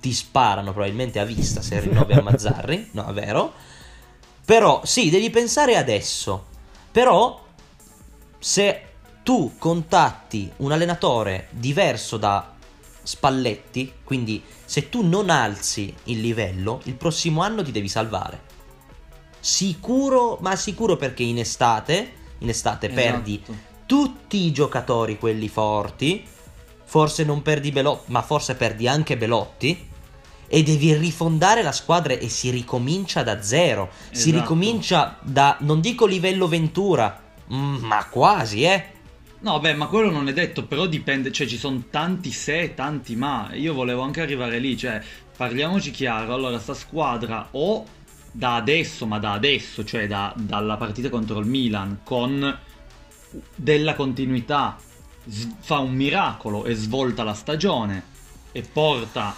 ti 0.00 0.12
sparano 0.12 0.72
probabilmente 0.72 1.18
a 1.18 1.24
vista 1.24 1.62
se 1.62 1.80
rinnovi 1.80 2.12
a 2.12 2.22
Mazzarri. 2.22 2.90
No, 2.94 3.06
è 3.06 3.12
vero. 3.12 3.52
Però 4.44 4.82
sì, 4.84 5.10
devi 5.10 5.30
pensare 5.30 5.76
adesso. 5.76 6.46
Però 6.92 7.44
se 8.38 8.82
tu 9.22 9.54
contatti 9.58 10.50
un 10.58 10.70
allenatore 10.72 11.48
diverso 11.50 12.16
da 12.16 12.54
Spalletti, 13.02 13.92
quindi 14.04 14.42
se 14.64 14.88
tu 14.88 15.06
non 15.06 15.30
alzi 15.30 15.92
il 16.04 16.20
livello, 16.20 16.80
il 16.84 16.94
prossimo 16.94 17.42
anno 17.42 17.62
ti 17.62 17.72
devi 17.72 17.88
salvare. 17.88 18.40
Sicuro, 19.40 20.38
ma 20.40 20.56
sicuro 20.56 20.96
perché 20.96 21.22
in 21.22 21.38
estate, 21.38 22.12
in 22.38 22.48
estate 22.48 22.88
perdi 22.88 23.40
Esatto. 23.42 23.58
tutti 23.86 24.38
i 24.38 24.52
giocatori 24.52 25.18
quelli 25.18 25.48
forti, 25.48 26.24
forse 26.86 27.24
non 27.24 27.42
perdi 27.42 27.70
Belotti, 27.72 28.10
ma 28.12 28.22
forse 28.22 28.54
perdi 28.54 28.88
anche 28.88 29.16
Belotti 29.16 29.88
e 30.48 30.62
devi 30.62 30.94
rifondare 30.94 31.62
la 31.62 31.72
squadra 31.72 32.14
e 32.14 32.28
si 32.28 32.50
ricomincia 32.50 33.22
da 33.24 33.42
zero. 33.42 33.90
Si 34.12 34.28
Esatto. 34.28 34.36
ricomincia 34.40 35.18
da 35.20 35.56
non 35.60 35.80
dico 35.80 36.06
livello 36.06 36.46
Ventura, 36.48 37.20
mm, 37.52 37.76
ma 37.84 38.06
quasi, 38.08 38.62
eh. 38.62 38.94
No, 39.40 39.58
beh, 39.60 39.74
ma 39.74 39.86
quello 39.86 40.10
non 40.10 40.28
è 40.28 40.32
detto, 40.32 40.64
però 40.64 40.86
dipende, 40.86 41.30
cioè 41.32 41.46
ci 41.46 41.58
sono 41.58 41.82
tanti 41.90 42.30
se 42.30 42.60
e 42.60 42.74
tanti 42.74 43.16
ma. 43.16 43.50
Io 43.54 43.74
volevo 43.74 44.02
anche 44.02 44.20
arrivare 44.20 44.58
lì, 44.58 44.76
cioè, 44.76 45.00
parliamoci 45.36 45.90
chiaro, 45.90 46.32
allora 46.32 46.58
sta 46.58 46.74
squadra 46.74 47.48
o 47.50 47.84
da 48.32 48.54
adesso, 48.54 49.06
ma 49.06 49.18
da 49.18 49.32
adesso, 49.32 49.84
cioè 49.84 50.06
da- 50.06 50.32
dalla 50.36 50.76
partita 50.76 51.10
contro 51.10 51.38
il 51.40 51.46
Milan, 51.46 52.00
con 52.04 52.58
della 53.54 53.94
continuità, 53.94 54.76
fa 55.58 55.78
un 55.78 55.94
miracolo 55.94 56.64
e 56.64 56.74
svolta 56.74 57.22
la 57.24 57.34
stagione 57.34 58.02
e 58.52 58.62
porta 58.62 59.36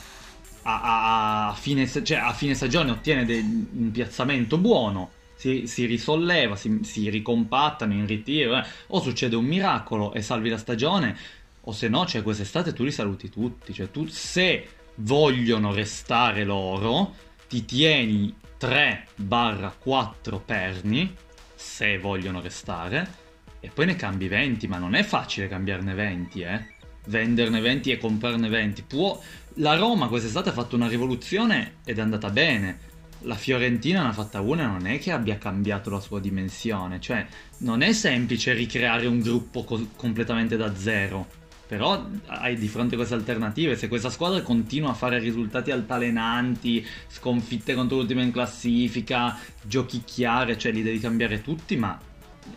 a, 0.63 0.81
a- 0.83 1.49
a 1.49 1.55
fine, 1.55 1.87
cioè, 1.87 2.19
a 2.19 2.33
fine 2.33 2.55
stagione, 2.55 2.91
ottiene 2.91 3.25
de- 3.25 3.39
un 3.39 3.91
piazzamento 3.93 4.59
buono. 4.59 5.11
Si, 5.35 5.67
si 5.69 5.85
risolleva, 5.87 6.57
si, 6.57 6.81
si 6.83 7.09
ricompattano 7.09 7.93
in 7.93 8.07
ritiro, 8.07 8.57
eh. 8.59 8.65
o 8.89 9.01
succede 9.01 9.37
un 9.37 9.45
miracolo 9.45 10.13
e 10.13 10.21
salvi 10.21 10.49
la 10.49 10.59
stagione, 10.59 11.17
o 11.61 11.73
se 11.73 11.89
no, 11.89 12.05
cioè 12.07 12.23
quest'estate 12.23 12.73
tu 12.73 12.83
li 12.83 12.91
saluti 12.91 13.31
tutti. 13.31 13.73
Cioè, 13.73 13.91
tu 13.91 14.07
se 14.09 14.69
vogliono 14.97 15.73
restare 15.73 16.43
loro, 16.45 17.15
ti 17.49 17.65
tieni 17.65 18.35
3-4 18.61 20.41
perni, 20.45 21.15
se 21.55 21.99
vogliono 21.99 22.41
restare, 22.41 23.27
e 23.61 23.71
poi 23.73 23.87
ne 23.87 23.97
cambi 23.97 24.29
20, 24.29 24.69
ma 24.69 24.79
non 24.79 24.95
è 24.95 25.03
facile 25.03 25.49
cambiarne 25.49 25.95
20, 25.95 26.41
eh. 26.41 26.77
Venderne 27.07 27.61
20 27.61 27.91
e 27.91 27.99
comprarne 27.99 28.49
20. 28.49 28.83
Può... 28.83 29.21
La 29.55 29.75
Roma 29.75 30.09
quest'estate 30.09 30.51
ha 30.51 30.53
fatto 30.53 30.77
una 30.77 30.87
rivoluzione 30.87 31.77
ed 31.85 31.99
è 31.99 32.01
andata 32.01 32.31
bene. 32.31 32.87
La 33.23 33.35
Fiorentina 33.35 34.03
ne 34.03 34.09
ha 34.09 34.13
fatta 34.13 34.41
una 34.41 34.63
e 34.63 34.67
non 34.67 34.87
è 34.87 34.99
che 35.01 35.11
abbia 35.11 35.39
cambiato 35.39 35.91
la 35.91 35.99
sua 35.99 36.21
dimensione. 36.21 37.01
Cioè, 37.01 37.27
non 37.59 37.83
è 37.83 37.93
semplice 37.93 38.53
ricreare 38.53 39.07
un 39.07 39.19
gruppo 39.19 39.65
co- 39.65 39.89
completamente 39.97 40.57
da 40.57 40.77
zero. 40.77 41.27
Però 41.67 42.07
hai 42.27 42.57
di 42.57 42.69
fronte 42.69 42.95
queste 42.95 43.15
alternative. 43.15 43.77
Se 43.77 43.89
questa 43.89 44.11
squadra 44.11 44.41
continua 44.43 44.91
a 44.91 44.95
fare 44.95 45.19
risultati 45.19 45.73
altalenanti, 45.73 46.87
sconfitte 47.09 47.75
contro 47.75 47.97
l'ultima 47.97 48.23
in 48.23 48.31
classifica, 48.31 49.37
giochicchiare, 49.63 50.57
cioè 50.57 50.71
li 50.71 50.83
devi 50.83 51.01
cambiare 51.01 51.43
tutti, 51.43 51.77
ma 51.77 51.99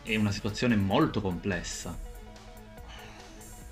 è 0.03 0.15
una 0.15 0.31
situazione 0.31 0.75
molto 0.75 1.21
complessa. 1.21 1.97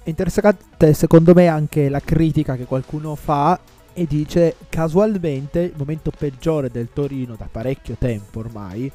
È 0.01 0.09
interessante 0.09 0.93
secondo 0.93 1.33
me 1.33 1.47
anche 1.47 1.89
la 1.89 1.99
critica 1.99 2.55
che 2.55 2.65
qualcuno 2.65 3.15
fa 3.15 3.59
e 3.93 4.05
dice 4.05 4.55
casualmente 4.69 5.59
il 5.59 5.73
momento 5.75 6.11
peggiore 6.17 6.69
del 6.69 6.89
Torino 6.93 7.35
da 7.35 7.47
parecchio 7.51 7.95
tempo 7.99 8.39
ormai 8.39 8.89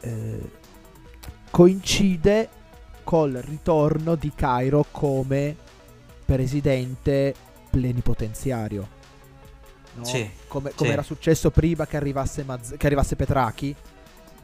eh, 0.00 0.50
coincide 1.50 2.48
col 3.04 3.32
ritorno 3.32 4.14
di 4.14 4.32
Cairo 4.34 4.86
come 4.90 5.54
presidente 6.24 7.34
plenipotenziario. 7.70 8.88
No? 9.96 10.04
Sì, 10.04 10.28
come, 10.48 10.72
come 10.74 10.88
sì. 10.88 10.92
era 10.92 11.02
successo 11.02 11.50
prima 11.50 11.86
che 11.86 11.96
arrivasse, 11.96 12.42
Mazz- 12.44 12.76
che 12.76 12.86
arrivasse 12.86 13.14
Petrachi. 13.14 13.74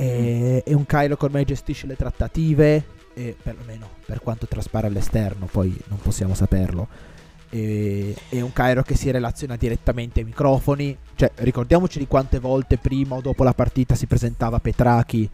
E, 0.00 0.62
è 0.64 0.72
un 0.72 0.86
Cairo 0.86 1.16
che 1.16 1.24
ormai 1.24 1.44
gestisce 1.44 1.86
le 1.86 1.96
trattative, 1.96 2.84
e 3.14 3.36
perlomeno 3.42 3.88
per 4.06 4.20
quanto 4.20 4.46
traspare 4.46 4.86
all'esterno, 4.86 5.46
poi 5.50 5.76
non 5.88 5.98
possiamo 5.98 6.34
saperlo. 6.34 6.88
E, 7.50 8.14
è 8.28 8.40
un 8.40 8.52
Cairo 8.52 8.82
che 8.82 8.94
si 8.94 9.10
relaziona 9.10 9.56
direttamente 9.56 10.20
ai 10.20 10.26
microfoni. 10.26 10.96
Cioè, 11.14 11.30
ricordiamoci 11.36 11.98
di 11.98 12.06
quante 12.06 12.38
volte 12.38 12.78
prima 12.78 13.16
o 13.16 13.20
dopo 13.20 13.42
la 13.44 13.52
partita 13.54 13.94
si 13.94 14.06
presentava 14.06 14.58
Petrachi 14.60 15.28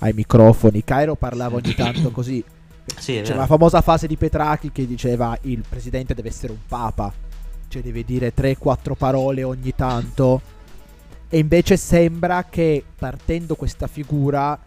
ai 0.00 0.12
microfoni. 0.12 0.82
Cairo 0.84 1.14
parlava 1.14 1.56
ogni 1.56 1.74
tanto 1.74 2.10
così. 2.10 2.42
Sì, 2.98 3.14
è 3.16 3.20
C'è 3.20 3.28
vero. 3.28 3.40
la 3.40 3.46
famosa 3.46 3.82
fase 3.82 4.08
di 4.08 4.16
Petrachi 4.16 4.72
che 4.72 4.84
diceva 4.84 5.38
il 5.42 5.62
presidente 5.68 6.12
deve 6.12 6.28
essere 6.30 6.50
un 6.52 6.58
papa. 6.66 7.12
cioè 7.68 7.82
deve 7.82 8.02
dire 8.04 8.32
3-4 8.34 8.94
parole 8.98 9.44
ogni 9.44 9.72
tanto. 9.76 10.40
E 11.32 11.38
invece 11.38 11.76
sembra 11.76 12.44
che 12.44 12.84
partendo 12.98 13.54
questa 13.54 13.86
figura 13.86 14.58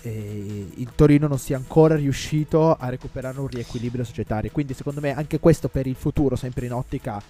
eh, 0.00 0.70
il 0.74 0.90
Torino 0.94 1.26
non 1.26 1.38
sia 1.38 1.58
ancora 1.58 1.96
riuscito 1.96 2.74
a 2.74 2.88
recuperare 2.88 3.38
un 3.38 3.46
riequilibrio 3.46 4.04
societario. 4.04 4.50
Quindi 4.50 4.72
secondo 4.72 5.00
me 5.00 5.14
anche 5.14 5.38
questo 5.38 5.68
per 5.68 5.86
il 5.86 5.96
futuro, 5.96 6.34
sempre 6.34 6.64
in 6.64 6.72
ottica, 6.72 7.20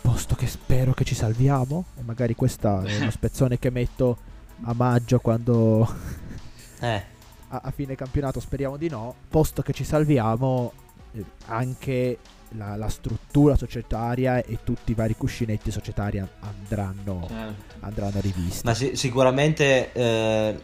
posto 0.00 0.34
che 0.34 0.48
spero 0.48 0.92
che 0.94 1.04
ci 1.04 1.14
salviamo, 1.14 1.84
e 1.96 2.02
magari 2.02 2.34
questo 2.34 2.80
è 2.80 2.98
uno 2.98 3.10
spezzone 3.12 3.58
che 3.58 3.70
metto 3.70 4.16
a 4.62 4.74
maggio 4.74 5.20
quando... 5.20 5.88
eh. 6.80 7.18
a, 7.50 7.60
a 7.64 7.70
fine 7.70 7.94
campionato 7.94 8.40
speriamo 8.40 8.76
di 8.76 8.88
no, 8.88 9.14
posto 9.28 9.62
che 9.62 9.72
ci 9.72 9.84
salviamo 9.84 10.72
eh, 11.12 11.24
anche 11.46 12.18
la, 12.56 12.76
la, 12.76 12.88
struttura 12.88 13.56
societaria 13.56 14.42
e 14.42 14.58
tutti 14.64 14.92
i 14.92 14.94
vari 14.94 15.14
cuscinetti 15.16 15.70
societari 15.70 16.22
andranno, 16.40 17.26
certo. 17.28 17.74
andranno 17.80 18.20
rivisti. 18.20 18.64
Ma 18.64 18.74
si- 18.74 18.96
sicuramente 18.96 19.92
eh, 19.92 20.58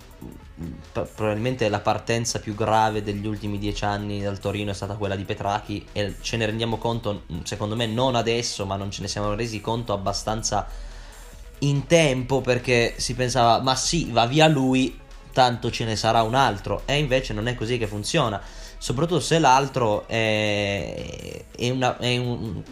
probabilmente 1.14 1.68
la 1.68 1.80
partenza 1.80 2.40
più 2.40 2.54
grave 2.54 3.02
degli 3.02 3.26
ultimi 3.26 3.58
dieci 3.58 3.84
anni 3.84 4.22
dal 4.22 4.38
Torino 4.38 4.70
è 4.70 4.74
stata 4.74 4.94
quella 4.94 5.16
di 5.16 5.24
Petrachi 5.24 5.86
e 5.92 6.14
ce 6.20 6.36
ne 6.36 6.46
rendiamo 6.46 6.78
conto, 6.78 7.22
secondo 7.42 7.76
me 7.76 7.86
non 7.86 8.14
adesso, 8.14 8.64
ma 8.66 8.76
non 8.76 8.90
ce 8.90 9.02
ne 9.02 9.08
siamo 9.08 9.34
resi 9.34 9.60
conto 9.60 9.92
abbastanza 9.92 10.66
in 11.60 11.86
tempo 11.86 12.40
perché 12.40 12.94
si 12.96 13.14
pensava 13.14 13.60
ma 13.60 13.74
sì, 13.76 14.10
va 14.10 14.26
via 14.26 14.48
lui, 14.48 14.98
tanto 15.32 15.70
ce 15.70 15.84
ne 15.84 15.96
sarà 15.96 16.22
un 16.22 16.34
altro 16.34 16.82
e 16.86 16.96
invece 16.96 17.34
non 17.34 17.46
è 17.46 17.54
così 17.54 17.76
che 17.76 17.86
funziona 17.86 18.40
soprattutto 18.78 19.20
se 19.20 19.38
l'altro 19.38 20.06
è, 20.06 21.44
è, 21.56 21.70
una, 21.70 21.98
è 21.98 22.16
un, 22.16 22.28
un, 22.28 22.62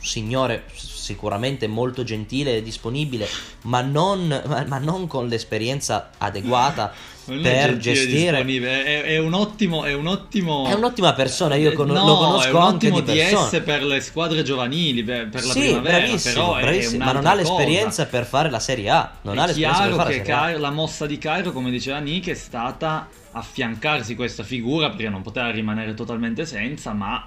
signore 0.00 0.64
sicuramente 0.74 1.66
molto 1.66 2.04
gentile 2.04 2.56
e 2.56 2.62
disponibile, 2.62 3.28
ma 3.62 3.80
non, 3.80 4.42
ma, 4.46 4.64
ma 4.66 4.78
non 4.78 5.06
con 5.06 5.28
l'esperienza 5.28 6.10
adeguata 6.18 6.92
per 7.24 7.76
gestire. 7.76 8.40
È, 8.40 9.02
è, 9.02 9.18
un 9.18 9.34
ottimo, 9.34 9.84
è 9.84 9.92
un 9.92 10.06
ottimo. 10.06 10.66
È 10.66 10.74
un'ottima 10.74 11.12
persona. 11.12 11.54
Io 11.54 11.72
con, 11.72 11.86
no, 11.88 12.06
lo 12.06 12.16
conosco 12.16 12.48
è 12.48 12.50
un 12.50 12.62
ottimo 12.62 13.00
DS 13.00 13.62
per 13.64 13.84
le 13.84 14.00
squadre 14.00 14.42
giovanili, 14.42 15.02
per, 15.02 15.28
la 15.32 15.40
sì, 15.40 15.60
primavera. 15.60 15.98
Bravissimo, 15.98 16.54
bravissimo 16.54 17.04
ma 17.04 17.12
non 17.12 17.26
ha 17.26 17.34
l'esperienza 17.34 18.04
cosa. 18.04 18.16
per 18.16 18.26
fare 18.26 18.50
la 18.50 18.60
Serie 18.60 18.90
A. 18.90 19.12
Non 19.22 19.38
è 19.38 19.40
ha 19.40 19.46
l'esperienza 19.46 19.82
per 19.82 19.94
fare 19.94 20.16
la, 20.16 20.24
Serie 20.24 20.32
A. 20.32 20.58
la 20.58 20.70
mossa 20.70 21.06
di 21.06 21.18
Cairo, 21.18 21.52
come 21.52 21.70
diceva 21.70 21.98
Nick, 21.98 22.28
è 22.30 22.34
stata 22.34 23.08
affiancarsi 23.32 24.14
questa 24.14 24.42
figura 24.42 24.90
perché 24.90 25.08
non 25.08 25.22
poteva 25.22 25.50
rimanere 25.50 25.94
totalmente 25.94 26.46
senza, 26.46 26.92
ma 26.92 27.26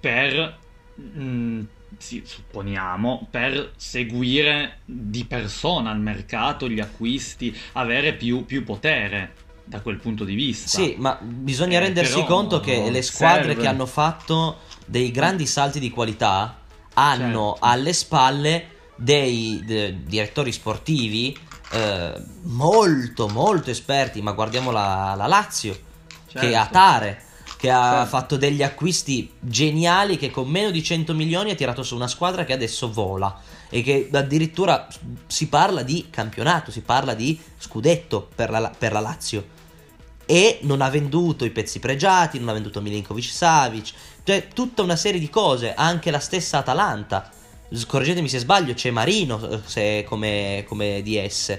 per. 0.00 0.58
Mh, 0.94 1.22
mm, 1.22 1.62
sì, 1.96 2.22
supponiamo, 2.24 3.28
per 3.30 3.72
seguire 3.76 4.78
di 4.84 5.24
persona 5.24 5.92
il 5.92 6.00
mercato, 6.00 6.68
gli 6.68 6.80
acquisti, 6.80 7.56
avere 7.72 8.14
più, 8.14 8.44
più 8.44 8.64
potere 8.64 9.32
da 9.64 9.80
quel 9.80 9.98
punto 9.98 10.24
di 10.24 10.34
vista. 10.34 10.68
Sì, 10.68 10.96
ma 10.98 11.18
bisogna 11.20 11.78
eh, 11.78 11.84
rendersi 11.84 12.24
conto 12.24 12.60
che 12.60 12.90
le 12.90 13.02
squadre 13.02 13.48
serve. 13.48 13.62
che 13.62 13.68
hanno 13.68 13.86
fatto 13.86 14.58
dei 14.86 15.10
grandi 15.10 15.46
salti 15.46 15.80
di 15.80 15.90
qualità 15.90 16.58
hanno 16.94 17.52
certo. 17.52 17.56
alle 17.60 17.92
spalle 17.92 18.68
dei 18.96 19.60
de, 19.64 20.04
direttori 20.04 20.52
sportivi 20.52 21.36
eh, 21.70 22.22
molto 22.42 23.28
molto 23.28 23.70
esperti, 23.70 24.22
ma 24.22 24.32
guardiamo 24.32 24.70
la, 24.70 25.14
la 25.16 25.26
Lazio 25.26 25.76
certo. 26.26 26.46
che 26.46 26.56
ha 26.56 26.66
Tare 26.66 27.22
che 27.56 27.70
ha 27.70 27.92
certo. 27.92 28.08
fatto 28.08 28.36
degli 28.36 28.62
acquisti 28.62 29.32
geniali 29.40 30.18
che 30.18 30.30
con 30.30 30.48
meno 30.48 30.70
di 30.70 30.82
100 30.82 31.14
milioni 31.14 31.50
ha 31.50 31.54
tirato 31.54 31.82
su 31.82 31.94
una 31.94 32.08
squadra 32.08 32.44
che 32.44 32.52
adesso 32.52 32.92
vola 32.92 33.40
e 33.70 33.82
che 33.82 34.10
addirittura 34.12 34.86
si 35.26 35.48
parla 35.48 35.82
di 35.82 36.08
campionato, 36.10 36.70
si 36.70 36.82
parla 36.82 37.14
di 37.14 37.40
scudetto 37.56 38.28
per 38.34 38.50
la, 38.50 38.70
per 38.76 38.92
la 38.92 39.00
Lazio 39.00 39.46
e 40.26 40.58
non 40.62 40.80
ha 40.80 40.90
venduto 40.90 41.44
i 41.44 41.50
pezzi 41.50 41.78
pregiati, 41.78 42.38
non 42.38 42.48
ha 42.48 42.52
venduto 42.52 42.80
Milinkovic 42.80 43.24
Savic, 43.24 43.92
cioè 44.22 44.48
tutta 44.48 44.82
una 44.82 44.96
serie 44.96 45.20
di 45.20 45.30
cose, 45.30 45.74
anche 45.74 46.10
la 46.10 46.18
stessa 46.18 46.58
Atalanta. 46.58 47.30
Correggetemi 47.86 48.28
se 48.28 48.38
sbaglio, 48.38 48.74
c'è 48.74 48.90
Marino 48.90 49.48
eh, 49.48 49.60
se 49.64 50.04
come, 50.06 50.64
come 50.66 51.02
DS. 51.02 51.58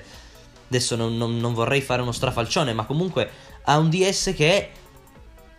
Adesso 0.68 0.96
non, 0.96 1.16
non, 1.18 1.38
non 1.38 1.54
vorrei 1.54 1.82
fare 1.82 2.02
uno 2.02 2.12
strafalcione, 2.12 2.74
ma 2.74 2.86
comunque 2.86 3.30
ha 3.64 3.78
un 3.78 3.90
DS 3.90 4.34
che 4.36 4.70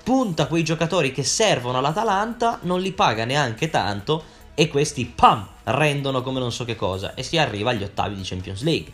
punta 0.03 0.47
quei 0.47 0.63
giocatori 0.63 1.13
che 1.13 1.25
servono 1.25 1.79
all'Atalanta, 1.79 2.61
non 2.63 2.81
li 2.81 2.93
paga 2.93 3.25
neanche 3.25 3.71
tanto 3.71 4.35
e 4.55 4.69
questi 4.69 5.05
pam 5.05 5.47
rendono 5.65 6.23
come 6.23 6.39
non 6.39 6.53
so 6.53 6.65
che 6.65 6.77
cosa 6.77 7.15
e 7.15 7.23
si 7.23 7.37
arriva 7.37 7.71
agli 7.71 7.83
ottavi 7.83 8.15
di 8.15 8.23
Champions 8.23 8.63
League. 8.63 8.93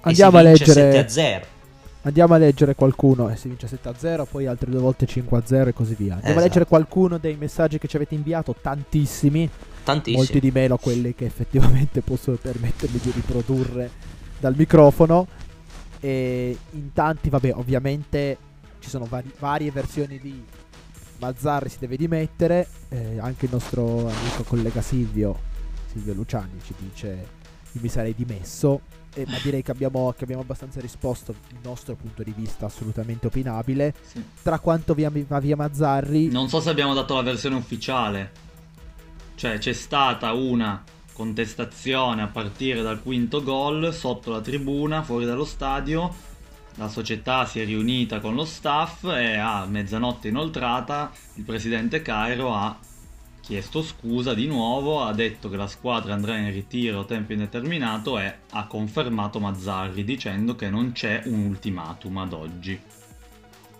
Andiamo 0.00 0.38
a 0.38 0.42
leggere 0.42 1.06
7-0. 1.06 1.42
Andiamo 2.02 2.34
a 2.34 2.38
leggere 2.38 2.74
qualcuno 2.74 3.28
e 3.28 3.36
si 3.36 3.48
vince 3.48 3.68
7-0, 3.68 4.24
poi 4.30 4.46
altre 4.46 4.70
due 4.70 4.80
volte 4.80 5.06
5-0 5.06 5.68
e 5.68 5.72
così 5.72 5.94
via. 5.94 6.14
Andiamo 6.14 6.18
esatto. 6.18 6.38
a 6.38 6.42
leggere 6.42 6.66
qualcuno 6.66 7.18
dei 7.18 7.36
messaggi 7.36 7.78
che 7.78 7.88
ci 7.88 7.96
avete 7.96 8.14
inviato, 8.14 8.54
tantissimi. 8.60 9.48
Tantissimi. 9.88 10.16
Molti 10.16 10.40
di 10.40 10.50
meno 10.50 10.76
quelli 10.76 11.14
che 11.14 11.24
effettivamente 11.24 12.02
posso 12.02 12.32
permettermi 12.32 12.98
di 12.98 13.10
riprodurre 13.10 13.90
dal 14.38 14.54
microfono. 14.54 15.26
E 16.00 16.56
in 16.72 16.92
tanti, 16.92 17.30
vabbè, 17.30 17.54
ovviamente 17.54 18.36
ci 18.80 18.90
sono 18.90 19.06
vari, 19.06 19.32
varie 19.38 19.70
versioni 19.70 20.18
di 20.18 20.44
Mazzarri 21.20 21.70
si 21.70 21.78
deve 21.78 21.96
dimettere, 21.96 22.68
eh, 22.90 23.18
anche 23.18 23.46
il 23.46 23.50
nostro 23.50 24.08
amico 24.08 24.44
collega 24.46 24.82
Silvio, 24.82 25.40
Silvio 25.90 26.12
Luciani 26.12 26.60
ci 26.62 26.74
dice 26.78 27.26
io 27.72 27.80
mi 27.80 27.88
sarei 27.88 28.14
dimesso, 28.14 28.82
eh, 29.14 29.24
ma 29.26 29.38
direi 29.42 29.62
che 29.62 29.70
abbiamo, 29.70 30.12
che 30.16 30.24
abbiamo, 30.24 30.42
abbastanza 30.42 30.80
risposto 30.80 31.34
il 31.48 31.58
nostro 31.62 31.96
punto 31.96 32.22
di 32.22 32.32
vista 32.36 32.66
assolutamente 32.66 33.26
opinabile. 33.26 33.94
Sì. 34.02 34.22
Tra 34.42 34.58
quanto 34.58 34.94
via, 34.94 35.10
va 35.26 35.40
via 35.40 35.56
Mazzarri... 35.56 36.28
Non 36.28 36.48
so 36.48 36.60
se 36.60 36.70
abbiamo 36.70 36.94
dato 36.94 37.14
la 37.14 37.22
versione 37.22 37.56
ufficiale, 37.56 38.46
cioè 39.38 39.56
c'è 39.56 39.72
stata 39.72 40.32
una 40.32 40.84
contestazione 41.14 42.20
a 42.20 42.26
partire 42.26 42.82
dal 42.82 43.00
quinto 43.00 43.42
gol 43.42 43.94
sotto 43.94 44.30
la 44.30 44.40
tribuna, 44.40 45.02
fuori 45.02 45.24
dallo 45.24 45.44
stadio 45.46 46.26
la 46.78 46.88
società 46.88 47.44
si 47.44 47.58
è 47.58 47.64
riunita 47.64 48.20
con 48.20 48.34
lo 48.36 48.44
staff 48.44 49.04
e 49.04 49.34
a 49.34 49.66
mezzanotte 49.66 50.28
inoltrata 50.28 51.10
il 51.34 51.42
presidente 51.42 52.02
Cairo 52.02 52.54
ha 52.54 52.78
chiesto 53.40 53.82
scusa 53.82 54.32
di 54.32 54.46
nuovo, 54.46 55.02
ha 55.02 55.12
detto 55.12 55.48
che 55.48 55.56
la 55.56 55.66
squadra 55.66 56.14
andrà 56.14 56.36
in 56.36 56.52
ritiro 56.52 57.00
a 57.00 57.04
tempo 57.04 57.32
indeterminato 57.32 58.18
e 58.18 58.32
ha 58.50 58.66
confermato 58.66 59.40
Mazzarri 59.40 60.04
dicendo 60.04 60.54
che 60.54 60.70
non 60.70 60.92
c'è 60.92 61.22
un 61.24 61.46
ultimatum 61.46 62.18
ad 62.18 62.32
oggi. 62.32 62.97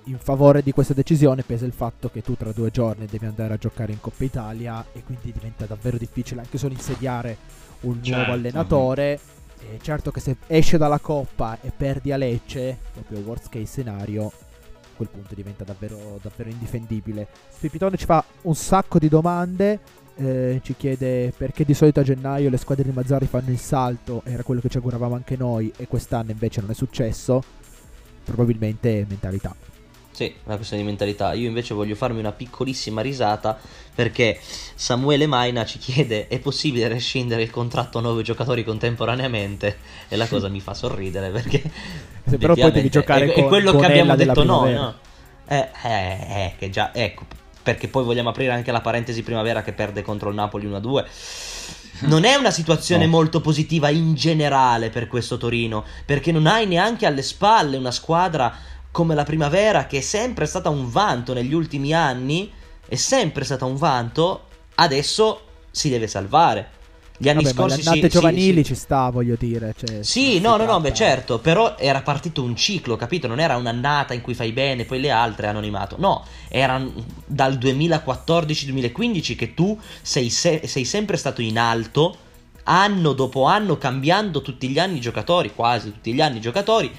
In 0.09 0.19
favore 0.19 0.63
di 0.63 0.73
questa 0.73 0.95
decisione 0.95 1.43
pesa 1.43 1.67
il 1.67 1.73
fatto 1.73 2.11
che 2.11 2.23
tu 2.23 2.35
tra 2.35 2.53
due 2.53 2.71
giorni 2.71 3.07
devi 3.07 3.27
andare 3.27 3.55
a 3.55 3.59
giocare 3.59 3.93
in 3.93 4.01
Coppa 4.01 4.25
Italia 4.25 4.85
e 4.93 5.03
quindi 5.03 5.33
diventa 5.33 5.67
davvero 5.67 5.99
difficile 5.99 6.41
anche 6.41 6.57
solo 6.57 6.73
insediare 6.73 7.37
un 7.81 8.03
certo. 8.03 8.17
nuovo 8.17 8.33
allenatore 8.33 9.21
eh, 9.61 9.79
certo 9.83 10.11
che 10.11 10.21
se 10.21 10.37
esce 10.47 10.79
dalla 10.79 10.99
coppa 10.99 11.59
e 11.61 11.73
perdi 11.77 12.13
a 12.13 12.17
Lecce, 12.17 12.79
proprio 12.93 13.21
worst 13.21 13.49
case 13.49 13.67
scenario, 13.67 14.27
a 14.27 14.97
quel 14.97 15.09
punto 15.09 15.35
diventa 15.35 15.65
davvero, 15.65 16.19
davvero 16.23 16.49
indifendibile. 16.49 17.27
Spipitone 17.49 17.97
ci 17.97 18.05
fa 18.05 18.25
un 18.43 18.55
sacco 18.55 18.99
di 18.99 19.09
domande. 19.09 20.07
Eh, 20.21 20.61
ci 20.65 20.75
chiede 20.77 21.33
perché 21.37 21.65
di 21.65 21.75
solito 21.75 22.01
a 22.01 22.03
gennaio 22.03 22.51
le 22.51 22.57
squadre 22.57 22.83
di 22.83 22.91
Mazzari 22.91 23.27
fanno 23.27 23.51
il 23.51 23.59
salto, 23.59 24.23
era 24.25 24.43
quello 24.43 24.61
che 24.61 24.69
ci 24.69 24.77
auguravamo 24.79 25.15
anche 25.15 25.37
noi, 25.37 25.73
e 25.77 25.87
quest'anno 25.87 26.33
invece 26.33 26.61
non 26.61 26.71
è 26.71 26.75
successo. 26.75 27.43
Probabilmente 28.25 29.07
mentalità. 29.09 29.55
Sì, 30.19 30.35
una 30.47 30.57
questione 30.57 30.83
di 30.83 30.89
mentalità. 30.89 31.33
Io 31.35 31.47
invece 31.47 31.75
voglio 31.75 31.95
farmi 31.95 32.19
una 32.19 32.33
piccolissima 32.33 33.03
risata 33.03 33.57
perché 33.95 34.37
Samuele 34.75 35.27
Maina 35.29 35.65
ci 35.65 35.79
chiede: 35.79 36.27
è 36.27 36.41
possibile 36.41 36.89
rescindere 36.89 37.43
il 37.43 37.51
contratto 37.51 37.99
a 37.99 38.01
nove 38.01 38.25
giocatori 38.25 38.65
contemporaneamente? 38.65 39.79
E 40.09 40.17
la 40.17 40.27
cosa 40.27 40.49
mi 40.49 40.59
fa 40.59 40.75
sorridere 40.75 41.31
perché. 41.31 41.63
Se 42.27 42.37
però 42.37 42.55
poi 42.55 42.73
devi 42.73 42.89
giocare 42.89 43.27
è, 43.27 43.33
con, 43.33 43.45
è 43.45 43.47
quello 43.47 43.71
con 43.71 43.81
che 43.81 43.87
abbiamo 43.87 44.17
detto 44.17 44.43
noi, 44.43 44.73
no? 44.73 44.95
Eh, 45.47 45.69
eh, 45.85 45.87
eh, 45.87 46.53
che 46.59 46.69
già, 46.69 46.93
ecco, 46.93 47.25
perché 47.63 47.87
poi 47.87 48.03
vogliamo 48.03 48.31
aprire 48.31 48.51
anche 48.51 48.73
la 48.73 48.81
parentesi 48.81 49.23
primavera 49.23 49.63
che 49.63 49.73
perde 49.73 50.03
contro 50.03 50.31
il 50.31 50.35
Napoli 50.35 50.67
1-2. 50.67 51.05
Non 52.01 52.25
è 52.25 52.35
una 52.35 52.51
situazione 52.51 53.05
no. 53.05 53.13
molto 53.13 53.41
positiva 53.41 53.89
in 53.89 54.15
generale 54.15 54.91
per 54.91 55.07
questo 55.07 55.37
Torino, 55.37 55.85
perché 56.05 56.33
non 56.33 56.49
hai 56.49 56.67
neanche 56.67 57.07
alle 57.07 57.23
spalle 57.23 57.77
una 57.77 57.93
squadra 57.93 58.77
come 58.99 59.15
la 59.15 59.23
primavera, 59.23 59.87
che 59.87 59.99
è 59.99 60.01
sempre 60.01 60.45
stata 60.45 60.71
un 60.71 60.91
vanto 60.91 61.33
negli 61.33 61.55
ultimi 61.55 61.95
anni, 61.95 62.51
è 62.85 62.97
sempre 62.97 63.45
stata 63.45 63.65
un 63.65 63.77
vanto, 63.77 64.47
adesso 64.75 65.41
si 65.71 65.89
deve 65.89 66.09
salvare. 66.09 66.71
Gli 67.17 67.29
anni 67.29 67.45
Vabbè, 67.45 67.55
ma 67.55 67.67
le 67.67 67.81
scorsi 67.81 68.01
sì, 68.01 68.09
giovanili 68.09 68.65
sì. 68.65 68.71
ci 68.71 68.75
sta, 68.75 69.09
voglio 69.11 69.37
dire. 69.39 69.73
Cioè, 69.79 70.03
Sì, 70.03 70.41
no, 70.41 70.57
no, 70.57 70.65
no, 70.65 70.81
beh 70.81 70.93
certo, 70.93 71.39
però 71.39 71.77
era 71.79 72.03
partito 72.03 72.43
un 72.43 72.57
ciclo, 72.57 72.97
capito? 72.97 73.29
Non 73.29 73.39
era 73.39 73.57
un'annata 73.57 74.15
in 74.15 74.21
cui 74.21 74.35
fai 74.35 74.51
bene, 74.51 74.85
poi 74.85 74.99
le 74.99 75.11
altre 75.11 75.47
hanno 75.47 75.59
animato. 75.59 75.95
No, 75.97 76.25
era 76.49 76.85
dal 77.25 77.57
2014-2015 77.57 79.37
che 79.37 79.55
tu 79.55 79.79
sei, 80.03 80.29
se- 80.29 80.63
sei 80.67 80.85
sempre 80.85 81.17
stato 81.17 81.41
in 81.41 81.57
alto, 81.57 82.17
anno 82.65 83.13
dopo 83.13 83.45
anno, 83.45 83.79
cambiando 83.79 84.43
tutti 84.43 84.69
gli 84.69 84.81
anni 84.81 84.97
i 84.97 85.01
giocatori, 85.01 85.55
quasi 85.55 85.93
tutti 85.93 86.13
gli 86.13 86.21
anni 86.21 86.39
i 86.39 86.41
giocatori. 86.41 86.93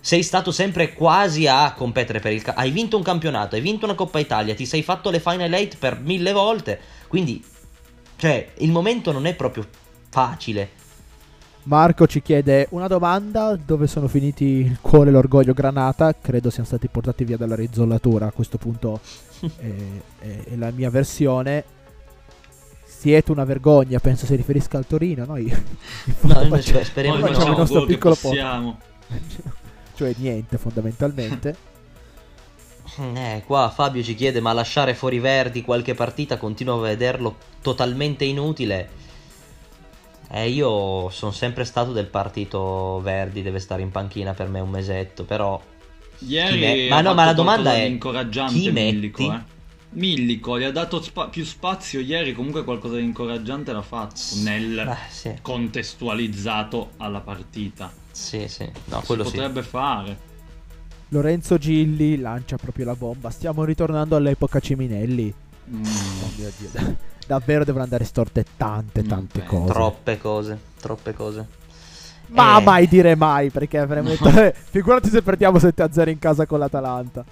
Sei 0.00 0.22
stato 0.22 0.52
sempre 0.52 0.92
quasi 0.94 1.46
a 1.46 1.72
competere 1.72 2.20
per 2.20 2.32
il... 2.32 2.42
ca- 2.42 2.54
hai 2.54 2.70
vinto 2.70 2.96
un 2.96 3.02
campionato, 3.02 3.56
hai 3.56 3.60
vinto 3.60 3.84
una 3.84 3.94
Coppa 3.94 4.18
Italia, 4.18 4.54
ti 4.54 4.64
sei 4.66 4.82
fatto 4.82 5.10
le 5.10 5.20
Final 5.20 5.52
8 5.52 5.76
per 5.78 6.00
mille 6.00 6.32
volte, 6.32 6.80
quindi... 7.08 7.44
Cioè, 8.16 8.48
il 8.58 8.72
momento 8.72 9.12
non 9.12 9.26
è 9.26 9.34
proprio 9.36 9.64
facile. 10.10 10.70
Marco 11.64 12.06
ci 12.08 12.20
chiede 12.20 12.66
una 12.70 12.88
domanda: 12.88 13.54
dove 13.56 13.86
sono 13.86 14.08
finiti 14.08 14.44
il 14.44 14.78
cuore 14.80 15.10
e 15.10 15.12
l'orgoglio 15.12 15.52
Granata? 15.52 16.12
Credo 16.20 16.50
siano 16.50 16.66
stati 16.66 16.88
portati 16.88 17.22
via 17.22 17.36
dalla 17.36 17.54
rizollatura. 17.54 18.26
A 18.26 18.32
questo 18.32 18.58
punto 18.58 18.98
è, 19.40 19.72
è- 20.18 20.44
è 20.50 20.56
la 20.56 20.72
mia 20.72 20.90
versione. 20.90 21.62
Siete 22.84 23.30
una 23.30 23.44
vergogna, 23.44 24.00
penso 24.00 24.26
si 24.26 24.34
riferisca 24.34 24.78
al 24.78 24.86
Torino. 24.88 25.24
Noi 25.24 25.44
No, 25.46 25.54
noi 26.34 26.48
facciamo- 26.48 26.60
sper- 26.60 26.84
speriamo 26.86 27.18
Noi 27.18 27.28
facciamo 27.28 27.44
il 27.44 27.50
no. 27.52 27.58
nostro 27.58 27.84
piccolo 27.84 28.16
po'. 28.20 28.30
cioè 29.98 30.14
niente 30.16 30.58
fondamentalmente. 30.58 31.56
Eh, 33.14 33.42
qua 33.46 33.70
Fabio 33.70 34.02
ci 34.02 34.14
chiede: 34.14 34.40
ma 34.40 34.52
lasciare 34.52 34.94
fuori 34.94 35.18
Verdi 35.18 35.62
qualche 35.62 35.94
partita 35.94 36.36
continuo 36.38 36.78
a 36.78 36.88
vederlo 36.88 37.36
totalmente 37.60 38.24
inutile. 38.24 38.88
Eh, 40.30 40.48
io 40.50 41.08
sono 41.10 41.32
sempre 41.32 41.64
stato 41.64 41.92
del 41.92 42.06
partito 42.06 43.00
Verdi, 43.02 43.42
deve 43.42 43.58
stare 43.60 43.82
in 43.82 43.90
panchina 43.90 44.34
per 44.34 44.48
me 44.48 44.60
un 44.60 44.70
mesetto, 44.70 45.24
però 45.24 45.60
Ieri 46.20 46.58
me- 46.58 46.88
ma 46.88 47.00
no, 47.00 47.14
ma 47.14 47.24
la 47.24 47.32
domanda 47.32 47.70
qualcosa 47.70 47.76
è, 47.76 47.82
di 47.82 47.86
incoraggiante 47.86 48.60
chi 48.60 48.70
Millico, 48.70 49.22
metti? 49.22 49.26
eh. 49.32 49.42
Millico 49.90 50.58
gli 50.58 50.64
ha 50.64 50.70
dato 50.70 51.00
spa- 51.02 51.28
più 51.28 51.44
spazio 51.44 52.00
ieri, 52.00 52.34
comunque 52.34 52.62
qualcosa 52.64 52.96
di 52.96 53.04
incoraggiante 53.04 53.72
l'ha 53.72 53.82
fatto 53.82 54.20
nel 54.42 54.74
Beh, 54.84 54.96
sì, 55.10 55.34
contestualizzato 55.40 56.92
alla 56.98 57.20
partita. 57.20 57.92
Sì, 58.18 58.48
sì, 58.48 58.70
no, 58.86 59.00
Si 59.00 59.06
quello 59.06 59.24
sì. 59.24 59.30
potrebbe 59.30 59.62
fare. 59.62 60.26
Lorenzo 61.10 61.56
Gilli 61.56 62.18
lancia 62.18 62.56
proprio 62.56 62.84
la 62.84 62.94
bomba. 62.94 63.30
Stiamo 63.30 63.64
ritornando 63.64 64.16
all'epoca 64.16 64.60
Ciminelli. 64.60 65.32
Mm. 65.70 65.82
Oh 65.84 66.30
mio 66.36 66.50
dio. 66.58 66.96
Davvero 67.26 67.64
devono 67.64 67.84
andare 67.84 68.04
storte 68.04 68.44
tante, 68.56 69.00
Non 69.00 69.08
tante 69.10 69.38
penso. 69.40 69.54
cose. 69.56 69.72
Troppe 69.72 70.18
cose, 70.18 70.58
troppe 70.80 71.12
cose. 71.14 71.46
Ma 72.28 72.58
Eh, 72.58 72.62
mai 72.62 72.88
dire 72.88 73.14
mai, 73.14 73.50
perché 73.50 73.78
avremmo 73.78 74.08
detto, 74.16 74.28
eh, 74.28 74.54
figurati 74.54 75.08
se 75.08 75.22
perdiamo 75.22 75.58
7-0 75.58 76.08
in 76.10 76.18
casa 76.18 76.44
con 76.46 76.58
l'Atalanta. 76.58 77.24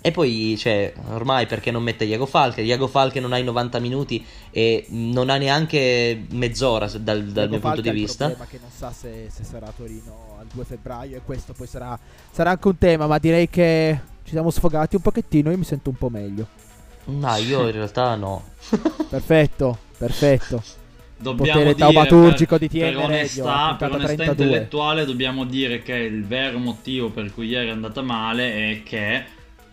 E 0.00 0.12
poi, 0.12 0.54
cioè, 0.56 0.92
ormai 1.08 1.46
perché 1.46 1.72
non 1.72 1.82
mette 1.82 2.04
Iago 2.04 2.24
Falche? 2.26 2.60
Iago 2.60 2.86
Falche 2.86 3.18
non 3.18 3.32
ha 3.32 3.38
i 3.38 3.42
90 3.42 3.80
minuti 3.80 4.24
e 4.50 4.86
non 4.90 5.28
ha 5.28 5.36
neanche 5.36 6.24
mezz'ora 6.30 6.86
dal, 6.86 7.24
dal 7.24 7.48
mio 7.48 7.58
punto 7.58 7.76
Falca 7.76 7.80
di 7.82 7.88
il 7.88 7.94
vista. 7.94 8.26
problema 8.26 8.48
che 8.48 8.58
non 8.60 8.70
sa 8.70 8.92
se, 8.92 9.26
se 9.28 9.42
sarà 9.42 9.66
a 9.66 9.72
Torino 9.76 10.36
al 10.38 10.46
2 10.52 10.64
febbraio 10.64 11.16
e 11.16 11.20
questo 11.24 11.52
poi 11.52 11.66
sarà, 11.66 11.98
sarà 12.30 12.50
anche 12.50 12.68
un 12.68 12.78
tema, 12.78 13.06
ma 13.08 13.18
direi 13.18 13.48
che 13.50 14.00
ci 14.22 14.30
siamo 14.30 14.50
sfogati 14.50 14.94
un 14.94 15.02
pochettino, 15.02 15.50
io 15.50 15.58
mi 15.58 15.64
sento 15.64 15.90
un 15.90 15.96
po' 15.96 16.08
meglio. 16.10 16.46
No, 17.06 17.34
io 17.36 17.66
in 17.66 17.72
realtà 17.72 18.14
no. 18.14 18.44
Perfetto, 19.10 19.78
perfetto. 19.98 20.62
Dobbiamo 21.20 21.58
Potere 21.58 21.74
taumaturgico 21.74 22.58
per, 22.58 22.68
di 22.68 22.78
TN 22.78 22.94
per 22.94 22.96
onestà, 22.98 23.74
per 23.76 23.90
onestà 23.90 24.14
32. 24.14 24.44
intellettuale 24.44 25.04
dobbiamo 25.04 25.44
dire 25.44 25.82
che 25.82 25.94
il 25.94 26.24
vero 26.24 26.58
motivo 26.58 27.10
per 27.10 27.34
cui 27.34 27.48
ieri 27.48 27.66
è 27.66 27.72
andata 27.72 28.02
male 28.02 28.70
è 28.70 28.82
che 28.84 29.24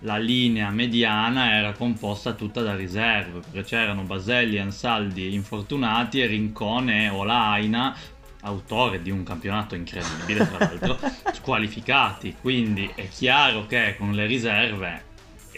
la 0.05 0.17
linea 0.17 0.69
mediana 0.69 1.55
era 1.55 1.73
composta 1.73 2.33
tutta 2.33 2.61
da 2.61 2.75
riserve, 2.75 3.39
perché 3.39 3.63
c'erano 3.63 4.03
Baselli, 4.03 4.59
Ansaldi 4.59 5.33
infortunati 5.33 6.21
e 6.21 6.27
Rincone 6.27 7.05
e 7.05 7.09
Olaina, 7.09 7.95
autore 8.41 9.01
di 9.01 9.09
un 9.09 9.23
campionato 9.23 9.73
incredibile 9.73 10.47
tra 10.47 10.59
l'altro, 10.59 10.99
squalificati, 11.33 12.35
quindi 12.39 12.89
è 12.93 13.09
chiaro 13.09 13.65
che 13.65 13.95
con 13.97 14.11
le 14.13 14.27
riserve 14.27 15.03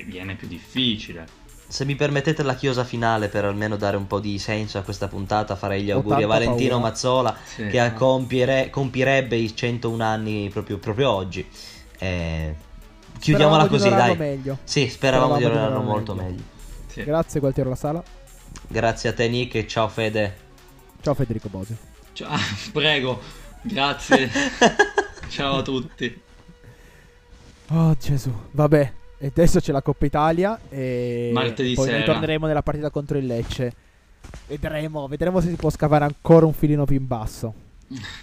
viene 0.06 0.36
più 0.36 0.48
difficile. 0.48 1.28
Se 1.68 1.84
mi 1.84 1.96
permettete 1.96 2.44
la 2.44 2.56
chiosa 2.56 2.86
finale 2.86 3.28
per 3.28 3.44
almeno 3.44 3.76
dare 3.76 3.98
un 3.98 4.08
po' 4.08 4.22
di 4.22 4.40
senso 4.40 4.78
a 4.78 4.84
questa 4.84 5.10
puntata, 5.10 5.58
farei 5.58 5.84
gli 5.84 5.92
auguri 5.92 6.24
a 6.24 6.28
Valentino 6.28 6.76
paura. 6.76 6.88
Mazzola 6.88 7.38
Sì. 7.44 7.68
che 7.68 7.92
compiere- 7.94 8.70
compirebbe 8.70 9.36
i 9.36 9.54
101 9.54 10.02
anni 10.02 10.50
proprio, 10.50 10.78
proprio 10.78 11.12
oggi. 11.12 11.46
Eh, 12.00 12.56
chiudiamola 13.20 13.64
Speravamo 13.66 13.68
così, 13.68 13.90
dai. 13.90 14.16
meglio. 14.18 14.58
Sì, 14.64 14.88
speravamo 14.90 15.36
di 15.38 15.44
Speravamo 15.44 15.68
di 15.68 15.68
onorarlo 15.76 15.82
molto 15.82 16.14
meglio. 16.16 16.30
meglio. 16.30 16.44
Sì. 16.88 17.04
Grazie 17.04 17.40
Gualtiero 17.40 17.70
La 17.70 17.76
Sala. 17.76 18.04
Grazie 18.68 19.10
a 19.10 19.14
te 19.14 19.28
Nick 19.30 19.56
e 19.56 19.68
ciao 19.68 19.88
Fede. 19.88 20.36
Ciao 21.02 21.14
Federico 21.14 21.48
Bosi. 21.50 21.76
Ciao, 22.14 22.36
prego, 22.74 23.20
grazie. 23.62 24.30
Ciao 25.30 25.58
a 25.58 25.62
tutti. 25.62 26.22
Oh 27.70 27.96
Gesù, 28.00 28.32
vabbè. 28.52 28.94
E 29.20 29.28
adesso 29.28 29.60
c'è 29.60 29.72
la 29.72 29.82
Coppa 29.82 30.06
Italia 30.06 30.60
e 30.70 31.32
Martedì 31.34 31.74
poi 31.74 31.86
sera. 31.86 31.98
ritorneremo 31.98 32.48
nella 32.48 32.62
partita 32.62 32.90
contro 32.90 33.18
il 33.18 33.26
Lecce. 33.26 33.74
Vedremo, 34.48 35.08
vedremo 35.08 35.40
se 35.42 35.50
si 35.50 35.56
può 35.56 35.70
scavare 35.70 36.06
ancora 36.06 36.46
un 36.46 36.54
filino 36.54 36.86
più 36.86 36.96
in 36.96 37.08
basso. 37.08 37.54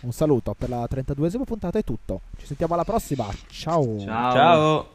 Un 0.02 0.12
saluto 0.12 0.54
per 0.56 0.68
la 0.68 0.86
32esima 0.90 1.44
puntata 1.44 1.78
è 1.78 1.84
tutto. 1.84 2.22
Ci 2.36 2.46
sentiamo 2.46 2.74
alla 2.74 2.84
prossima. 2.84 3.26
Ciao. 3.48 3.98
Ciao. 3.98 4.32
Ciao. 4.32 4.93